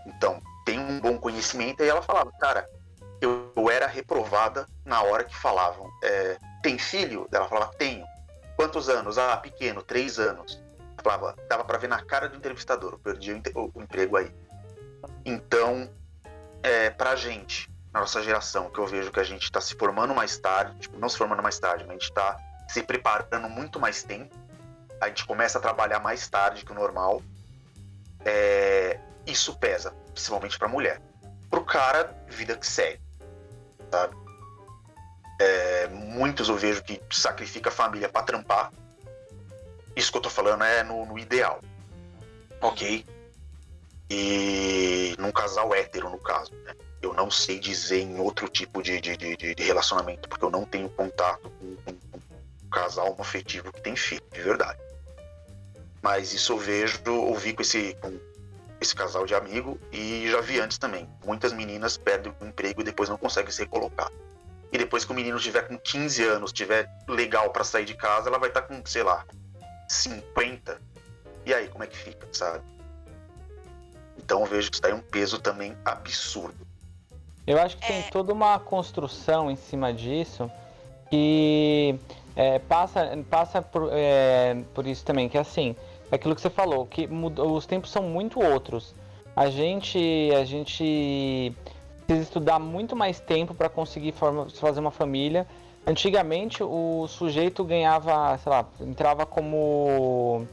então 0.06 0.40
tem 0.64 0.78
um 0.78 1.00
bom 1.00 1.18
conhecimento, 1.18 1.84
e 1.84 1.90
ela 1.90 2.04
falava, 2.04 2.32
cara, 2.40 2.70
eu, 3.22 3.52
eu 3.56 3.70
era 3.70 3.88
reprovada 3.88 4.68
na 4.86 5.02
hora 5.02 5.24
que 5.24 5.36
falavam, 5.36 5.90
é, 6.04 6.38
tem 6.62 6.78
filho? 6.78 7.28
Ela 7.32 7.48
falava, 7.48 7.74
tenho. 7.74 8.06
Quantos 8.56 8.90
anos? 8.90 9.18
Ah, 9.18 9.38
pequeno, 9.38 9.82
três 9.82 10.20
anos. 10.20 10.62
Falava, 11.04 11.36
dava 11.48 11.64
para 11.64 11.78
ver 11.78 11.88
na 11.88 12.04
cara 12.04 12.28
do 12.28 12.36
entrevistador, 12.36 12.94
eu 12.94 13.00
perdi 13.00 13.32
o, 13.56 13.72
o 13.74 13.82
emprego 13.82 14.18
aí. 14.18 14.34
Então, 15.24 15.90
é, 16.64 16.90
pra 16.90 17.16
gente, 17.16 17.72
na 17.94 18.02
nossa 18.02 18.22
geração, 18.22 18.70
que 18.70 18.80
eu 18.80 18.88
vejo 18.88 19.12
que 19.12 19.20
a 19.20 19.24
gente 19.24 19.44
está 19.44 19.62
se 19.62 19.76
formando 19.76 20.14
mais 20.14 20.38
tarde, 20.38 20.78
tipo, 20.80 20.98
não 20.98 21.08
se 21.08 21.18
formando 21.18 21.42
mais 21.42 21.60
tarde, 21.60 21.84
mas 21.84 21.92
a 21.92 21.94
gente 21.94 22.10
está 22.10 22.38
se 22.68 22.84
preparando 22.84 23.48
muito 23.48 23.80
mais 23.80 24.04
tempo, 24.04 24.36
a 25.00 25.08
gente 25.08 25.26
começa 25.26 25.60
a 25.60 25.62
trabalhar 25.62 26.00
mais 26.00 26.28
tarde 26.28 26.66
que 26.66 26.72
o 26.72 26.76
normal, 26.76 27.22
é, 28.26 29.00
isso 29.26 29.56
pesa, 29.58 29.92
principalmente 30.14 30.58
pra 30.58 30.68
mulher. 30.68 31.02
Pro 31.50 31.64
cara, 31.64 32.16
vida 32.28 32.58
que 32.58 32.66
segue, 32.66 33.02
sabe? 33.92 34.16
É, 35.40 35.88
muitos 35.88 36.50
eu 36.50 36.58
vejo 36.58 36.84
que 36.84 37.00
sacrifica 37.12 37.70
a 37.70 37.72
família 37.72 38.10
para 38.10 38.24
trampar. 38.24 38.72
Isso 39.96 40.12
que 40.12 40.18
eu 40.18 40.22
tô 40.22 40.30
falando 40.30 40.64
é 40.64 40.84
no, 40.84 41.06
no 41.06 41.18
ideal. 41.18 41.62
Ok? 42.62 43.06
E 44.10 45.16
num 45.20 45.32
casal 45.32 45.74
hétero, 45.76 46.10
no 46.10 46.20
caso. 46.20 46.52
Né? 46.64 46.76
Eu 47.02 47.14
não 47.14 47.30
sei 47.30 47.60
dizer 47.60 48.02
em 48.02 48.20
outro 48.20 48.48
tipo 48.48 48.82
de, 48.82 49.00
de, 49.00 49.18
de, 49.18 49.36
de 49.56 49.64
relacionamento, 49.64 50.28
porque 50.28 50.44
eu 50.44 50.50
não 50.50 50.66
tenho 50.66 50.90
contato 50.90 51.50
com, 51.50 51.76
com, 51.78 51.94
com 51.94 52.18
um 52.18 52.70
casal 52.70 53.16
afetivo 53.20 53.72
que 53.72 53.82
tem 53.82 53.96
filho, 53.96 54.24
de 54.32 54.42
verdade. 54.42 54.80
Mas 56.02 56.34
isso 56.34 56.54
eu 56.54 56.58
vejo, 56.58 57.00
ouvi 57.12 57.54
com 57.54 57.62
esse, 57.62 57.96
com 57.96 58.18
esse 58.80 58.96
casal 58.96 59.26
de 59.26 59.34
amigo 59.34 59.80
e 59.92 60.30
já 60.30 60.42
vi 60.42 60.60
antes 60.60 60.78
também. 60.78 61.10
Muitas 61.26 61.54
meninas 61.54 61.98
perdem 61.98 62.34
o 62.40 62.46
emprego 62.46 62.82
e 62.82 62.84
depois 62.84 63.10
não 63.10 63.18
conseguem 63.18 63.52
se 63.52 63.62
recolocar. 63.62 64.12
E 64.72 64.78
depois 64.78 65.06
que 65.06 65.12
o 65.12 65.16
menino 65.16 65.40
tiver 65.40 65.68
com 65.68 65.78
15 65.78 66.24
anos, 66.24 66.52
tiver 66.52 66.90
legal 67.08 67.50
para 67.52 67.64
sair 67.64 67.86
de 67.86 67.94
casa, 67.94 68.30
ela 68.30 68.38
vai 68.38 68.50
estar 68.50 68.62
tá 68.62 68.68
com, 68.68 68.86
sei 68.86 69.04
lá, 69.04 69.26
50. 69.88 70.80
E 71.46 71.54
aí, 71.54 71.68
como 71.70 71.84
é 71.84 71.88
que 71.88 71.98
fica, 71.98 72.28
sabe? 72.32 72.64
Então 74.18 74.42
eu 74.42 74.46
vejo 74.46 74.70
que 74.70 74.76
isso 74.76 74.82
daí 74.82 74.92
é 74.92 74.96
um 74.96 75.02
peso 75.02 75.40
também 75.40 75.76
absurdo. 75.86 76.68
Eu 77.46 77.60
acho 77.60 77.78
que 77.78 77.86
é. 77.86 77.88
tem 77.88 78.12
toda 78.12 78.34
uma 78.34 78.60
construção 78.60 79.50
em 79.50 79.56
cima 79.56 79.94
disso 79.94 80.52
que 81.10 81.98
é, 82.36 82.60
passa, 82.60 83.18
passa 83.30 83.62
por, 83.62 83.90
é, 83.94 84.58
por 84.74 84.86
isso 84.86 85.06
também, 85.06 85.30
que 85.30 85.38
é 85.38 85.42
assim, 85.42 85.74
é 85.74 85.87
aquilo 86.12 86.36
que 86.36 86.42
você 86.42 86.50
falou, 86.50 86.86
que 86.86 87.08
mudou, 87.08 87.56
os 87.56 87.66
tempos 87.66 87.92
são 87.92 88.04
muito 88.04 88.40
outros. 88.42 88.96
A 89.36 89.50
gente, 89.50 90.32
a 90.34 90.44
gente 90.44 91.54
precisa 92.06 92.24
estudar 92.24 92.58
muito 92.58 92.96
mais 92.96 93.20
tempo 93.20 93.54
para 93.54 93.70
conseguir 93.70 94.14
forma, 94.14 94.48
fazer 94.50 94.80
uma 94.80 94.92
família. 94.92 95.46
Antigamente 95.86 96.64
o 96.64 97.08
sujeito 97.08 97.64
ganhava, 97.64 98.38
sei 98.38 98.52
lá, 98.52 98.66
entrava 98.82 99.26
como 99.26 100.46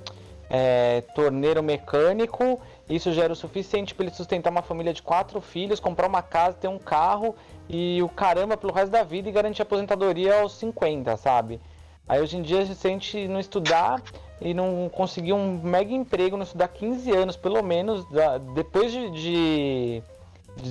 é, 0.50 1.00
torneiro 1.14 1.62
mecânico, 1.62 2.60
isso 2.88 3.12
já 3.12 3.24
era 3.24 3.32
o 3.32 3.36
suficiente 3.36 3.94
para 3.94 4.06
ele 4.06 4.14
sustentar 4.14 4.50
uma 4.50 4.62
família 4.62 4.92
de 4.92 5.02
quatro 5.02 5.40
filhos, 5.40 5.80
comprar 5.80 6.06
uma 6.06 6.22
casa, 6.22 6.56
ter 6.56 6.68
um 6.68 6.78
carro 6.78 7.34
e 7.68 8.02
o 8.02 8.08
caramba 8.08 8.56
pelo 8.56 8.72
resto 8.72 8.90
da 8.90 9.02
vida 9.02 9.28
e 9.28 9.32
garantir 9.32 9.62
aposentadoria 9.62 10.40
aos 10.40 10.52
50, 10.52 11.16
sabe? 11.16 11.60
Aí 12.08 12.20
hoje 12.20 12.36
em 12.36 12.42
dia, 12.42 12.64
se 12.66 12.86
a 12.86 12.90
gente 12.90 13.26
não 13.28 13.40
estudar 13.40 14.02
e 14.40 14.52
não 14.52 14.90
conseguir 14.90 15.32
um 15.32 15.60
mega 15.62 15.92
emprego, 15.92 16.36
não 16.36 16.44
estudar 16.44 16.68
15 16.68 17.10
anos, 17.12 17.36
pelo 17.36 17.62
menos, 17.62 18.06
depois 18.54 18.92
de, 18.92 19.10
de 19.10 20.02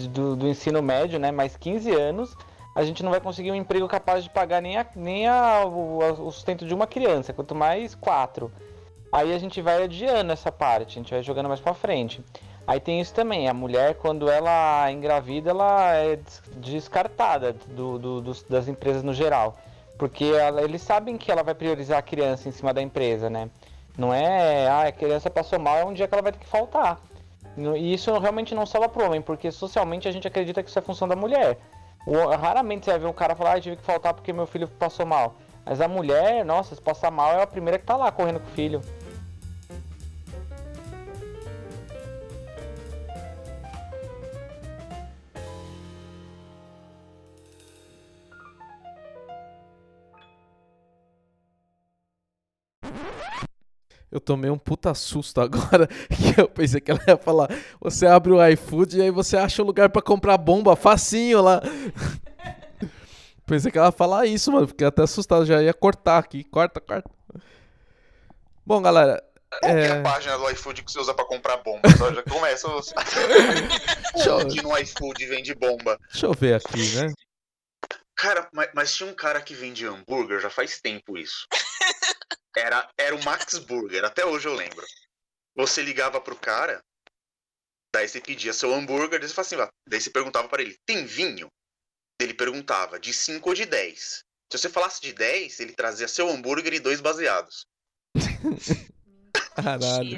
do, 0.10 0.36
do, 0.36 0.48
ensino 0.48 0.82
médio, 0.82 1.20
né, 1.20 1.32
mais 1.32 1.58
15 1.58 1.92
anos, 1.92 2.38
a 2.76 2.84
gente 2.84 3.04
não 3.04 3.12
vai 3.12 3.20
conseguir 3.20 3.52
um 3.52 3.56
emprego 3.56 3.88
capaz 3.88 4.24
de 4.24 4.30
pagar 4.30 4.62
nem, 4.62 4.78
a, 4.78 4.86
nem 4.96 5.28
a, 5.28 5.66
o, 5.66 5.98
o 5.98 6.32
sustento 6.32 6.66
de 6.66 6.74
uma 6.74 6.86
criança, 6.86 7.34
quanto 7.34 7.56
mais 7.56 7.96
quatro. 7.96 8.52
Aí 9.12 9.34
a 9.34 9.38
gente 9.38 9.62
vai 9.62 9.84
adiando 9.84 10.32
essa 10.32 10.52
parte, 10.52 10.98
a 10.98 11.02
gente 11.02 11.14
vai 11.14 11.24
jogando 11.24 11.48
mais 11.48 11.60
para 11.60 11.74
frente. 11.74 12.24
Aí 12.66 12.80
tem 12.80 13.02
isso 13.02 13.14
também, 13.14 13.50
a 13.50 13.54
mulher 13.54 13.96
quando 13.96 14.30
ela 14.30 14.90
engravida, 14.92 15.50
ela 15.50 15.94
é 15.96 16.18
descartada 16.58 17.54
do, 17.68 18.00
do 18.00 18.34
das 18.48 18.68
empresas 18.68 19.04
no 19.04 19.14
geral. 19.14 19.58
Porque 19.98 20.26
ela, 20.26 20.62
eles 20.62 20.82
sabem 20.82 21.18
que 21.18 21.32
ela 21.32 21.44
vai 21.44 21.54
priorizar 21.54 22.00
a 22.00 22.02
criança 22.02 22.50
em 22.50 22.52
cima 22.52 22.74
da 22.74 22.82
empresa, 22.82 23.30
né? 23.30 23.50
Não 23.98 24.14
é, 24.14 24.68
ah, 24.68 24.88
a 24.88 24.92
criança 24.92 25.30
passou 25.30 25.60
mal, 25.60 25.78
é 25.78 25.86
um 25.86 25.94
dia 25.94 26.08
que 26.08 26.14
ela 26.14 26.24
vai 26.24 26.32
ter 26.32 26.40
que 26.40 26.48
faltar. 26.48 27.00
E 27.56 27.94
isso 27.94 28.18
realmente 28.18 28.56
não 28.56 28.66
salva 28.66 28.90
pro 28.90 29.06
homem, 29.06 29.22
porque 29.22 29.52
socialmente 29.52 30.08
a 30.08 30.12
gente 30.12 30.28
acredita 30.28 30.64
que 30.64 30.70
isso 30.70 30.80
é 30.80 30.82
função 30.82 31.08
da 31.08 31.16
mulher. 31.16 31.60
Raramente 32.40 32.86
você 32.86 32.92
vai 32.92 33.00
ver 33.00 33.08
um 33.08 33.14
cara 33.14 33.36
falar, 33.36 33.54
ah, 33.54 33.62
tive 33.62 33.76
que 33.76 33.84
faltar 33.84 34.14
porque 34.14 34.34
meu 34.34 34.48
filho 34.48 34.68
passou 34.68 35.06
mal. 35.06 35.36
Mas 35.66 35.80
a 35.80 35.88
mulher, 35.88 36.44
nossa, 36.44 36.76
se 36.76 36.82
passar 36.82 37.12
mal, 37.12 37.32
é 37.34 37.44
a 37.44 37.48
primeira 37.48 37.78
que 37.78 37.86
tá 37.86 37.96
lá 37.96 38.12
correndo 38.12 38.40
com 38.40 38.48
o 38.48 38.52
filho. 38.52 38.82
Eu 54.12 54.20
tomei 54.20 54.52
um 54.52 54.58
puta 54.58 54.94
susto 54.94 55.42
agora, 55.42 55.88
que 56.08 56.40
eu 56.40 56.48
pensei 56.48 56.80
que 56.80 56.92
ela 56.92 57.02
ia 57.08 57.18
falar, 57.18 57.50
você 57.82 58.06
abre 58.06 58.32
o 58.32 58.48
iFood 58.50 58.98
e 58.98 59.02
aí 59.02 59.10
você 59.10 59.36
acha 59.36 59.64
um 59.64 59.66
lugar 59.66 59.90
para 59.90 60.04
comprar 60.04 60.38
bomba 60.38 60.76
facinho 60.76 61.42
lá. 61.42 61.62
pensei 63.46 63.72
que 63.72 63.78
ela 63.78 63.88
ia 63.88 63.92
falar 63.92 64.28
isso, 64.28 64.52
mano, 64.52 64.68
fiquei 64.68 64.86
até 64.86 65.02
assustado, 65.02 65.46
já 65.46 65.62
ia 65.64 65.74
cortar 65.74 66.20
aqui, 66.20 66.44
corta, 66.44 66.80
corta. 66.80 67.10
Bom, 68.66 68.82
galera, 68.82 69.22
qual 69.60 69.72
é... 69.72 69.88
é 69.88 69.92
a 69.92 70.02
página 70.02 70.38
do 70.38 70.50
iFood 70.52 70.84
que 70.84 70.92
você 70.92 71.00
usa 71.00 71.14
pra 71.14 71.26
comprar 71.26 71.58
bomba? 71.58 71.90
Só 71.98 72.14
já 72.14 72.24
começa 72.24 72.68
você. 72.70 72.94
Onde 74.30 74.62
no 74.62 74.78
iFood 74.78 75.26
vende 75.26 75.54
bomba? 75.54 76.00
Deixa 76.12 76.26
eu 76.26 76.34
ver 76.34 76.56
aqui, 76.56 76.96
né? 76.96 77.14
Cara, 78.16 78.48
mas, 78.54 78.70
mas, 78.74 78.96
tinha 78.96 79.10
um 79.10 79.14
cara 79.14 79.42
que 79.42 79.54
vende 79.54 79.86
hambúrguer, 79.86 80.40
já 80.40 80.50
faz 80.50 80.80
tempo 80.80 81.18
isso. 81.18 81.48
Era, 82.64 82.90
era 82.98 83.14
o 83.14 83.24
Max 83.26 83.60
Burger, 83.68 84.06
até 84.06 84.26
hoje 84.26 84.48
eu 84.48 84.54
lembro. 84.54 84.86
Você 85.54 85.82
ligava 85.82 86.22
pro 86.22 86.36
cara, 86.36 86.82
daí 87.94 88.08
você 88.08 88.22
pedia 88.22 88.54
seu 88.54 88.74
hambúrguer, 88.74 89.20
daí 89.20 89.28
você, 89.28 89.40
assim, 89.42 89.58
daí 89.86 90.00
você 90.00 90.10
perguntava 90.10 90.48
para 90.48 90.62
ele, 90.62 90.78
tem 90.86 91.06
vinho? 91.06 91.52
Ele 92.22 92.34
perguntava, 92.34 92.98
de 92.98 93.12
5 93.14 93.50
ou 93.50 93.54
de 93.54 93.66
10. 93.66 94.24
Se 94.50 94.58
você 94.58 94.70
falasse 94.70 95.02
de 95.02 95.12
10, 95.12 95.60
ele 95.60 95.74
trazia 95.74 96.08
seu 96.08 96.30
hambúrguer 96.30 96.74
e 96.74 96.80
dois 96.80 97.02
baseados. 97.02 97.68
Caralho. 99.56 100.18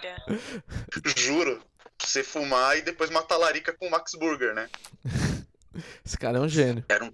Juro. 1.17 1.65
Você 1.99 2.23
fumar 2.23 2.77
e 2.77 2.81
depois 2.81 3.09
matar 3.09 3.35
a 3.35 3.39
larica 3.39 3.73
com 3.73 3.87
o 3.87 3.91
Max 3.91 4.11
Burger, 4.13 4.53
né? 4.53 4.69
Esse 6.05 6.17
cara 6.17 6.37
é 6.37 6.41
um 6.41 6.47
gênio. 6.47 6.85
Era 6.87 7.03
um 7.03 7.11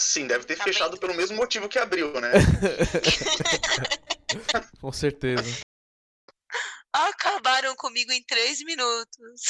Sim, 0.00 0.26
deve 0.26 0.44
ter 0.44 0.56
tá 0.56 0.64
fechado 0.64 0.92
bem. 0.92 1.00
pelo 1.00 1.14
mesmo 1.14 1.36
motivo 1.36 1.68
que 1.68 1.78
abriu, 1.78 2.12
né? 2.20 2.32
Com 4.80 4.92
certeza. 4.92 5.60
Acabaram 6.92 7.74
comigo 7.76 8.12
em 8.12 8.22
três 8.22 8.62
minutos. 8.62 9.42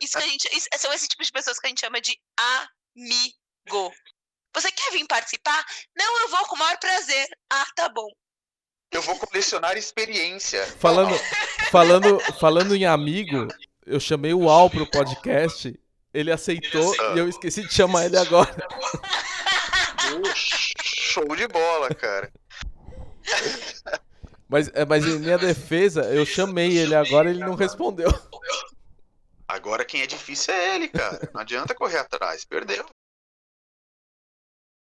isso 0.00 0.16
que 0.16 0.24
a 0.24 0.28
gente, 0.28 0.56
isso, 0.56 0.68
são 0.76 0.92
esse 0.92 1.08
tipo 1.08 1.24
de 1.24 1.32
pessoas 1.32 1.58
que 1.58 1.66
a 1.66 1.68
gente 1.68 1.80
chama 1.80 2.00
de 2.00 2.16
amigo. 2.96 3.92
Você 4.54 4.70
quer 4.70 4.92
vir 4.92 5.06
participar? 5.06 5.64
Não, 5.96 6.20
eu 6.22 6.28
vou 6.28 6.46
com 6.46 6.56
o 6.56 6.58
maior 6.58 6.78
prazer. 6.78 7.26
Ah, 7.50 7.66
tá 7.74 7.88
bom. 7.88 8.08
Eu 8.90 9.02
vou 9.02 9.18
colecionar 9.18 9.76
experiência. 9.76 10.64
Falando, 10.78 11.14
falando, 11.70 12.20
falando 12.38 12.74
em 12.74 12.86
amigo, 12.86 13.46
eu 13.84 14.00
chamei 14.00 14.32
o 14.32 14.48
Al 14.48 14.70
pro 14.70 14.90
podcast 14.90 15.78
ele 16.12 16.32
aceitou 16.32 16.94
e 17.14 17.18
eu 17.18 17.28
esqueci 17.28 17.66
de 17.66 17.72
chamar 17.72 18.06
ele 18.06 18.16
agora. 18.16 18.54
show 20.82 21.36
de 21.36 21.46
bola, 21.48 21.88
cara. 21.94 22.32
Mas, 24.48 24.70
é, 24.72 24.82
mas 24.86 25.04
em 25.04 25.18
minha 25.18 25.36
defesa, 25.36 26.04
eu 26.04 26.24
chamei 26.24 26.78
ele 26.78 26.94
agora 26.94 27.28
e 27.28 27.34
ele 27.34 27.44
não 27.44 27.54
respondeu. 27.54 28.08
Agora 29.46 29.84
quem 29.84 30.00
é 30.00 30.06
difícil 30.06 30.54
é 30.54 30.74
ele, 30.74 30.88
cara. 30.88 31.30
Não 31.34 31.42
adianta 31.42 31.74
correr 31.74 31.98
atrás, 31.98 32.46
perdeu. 32.46 32.86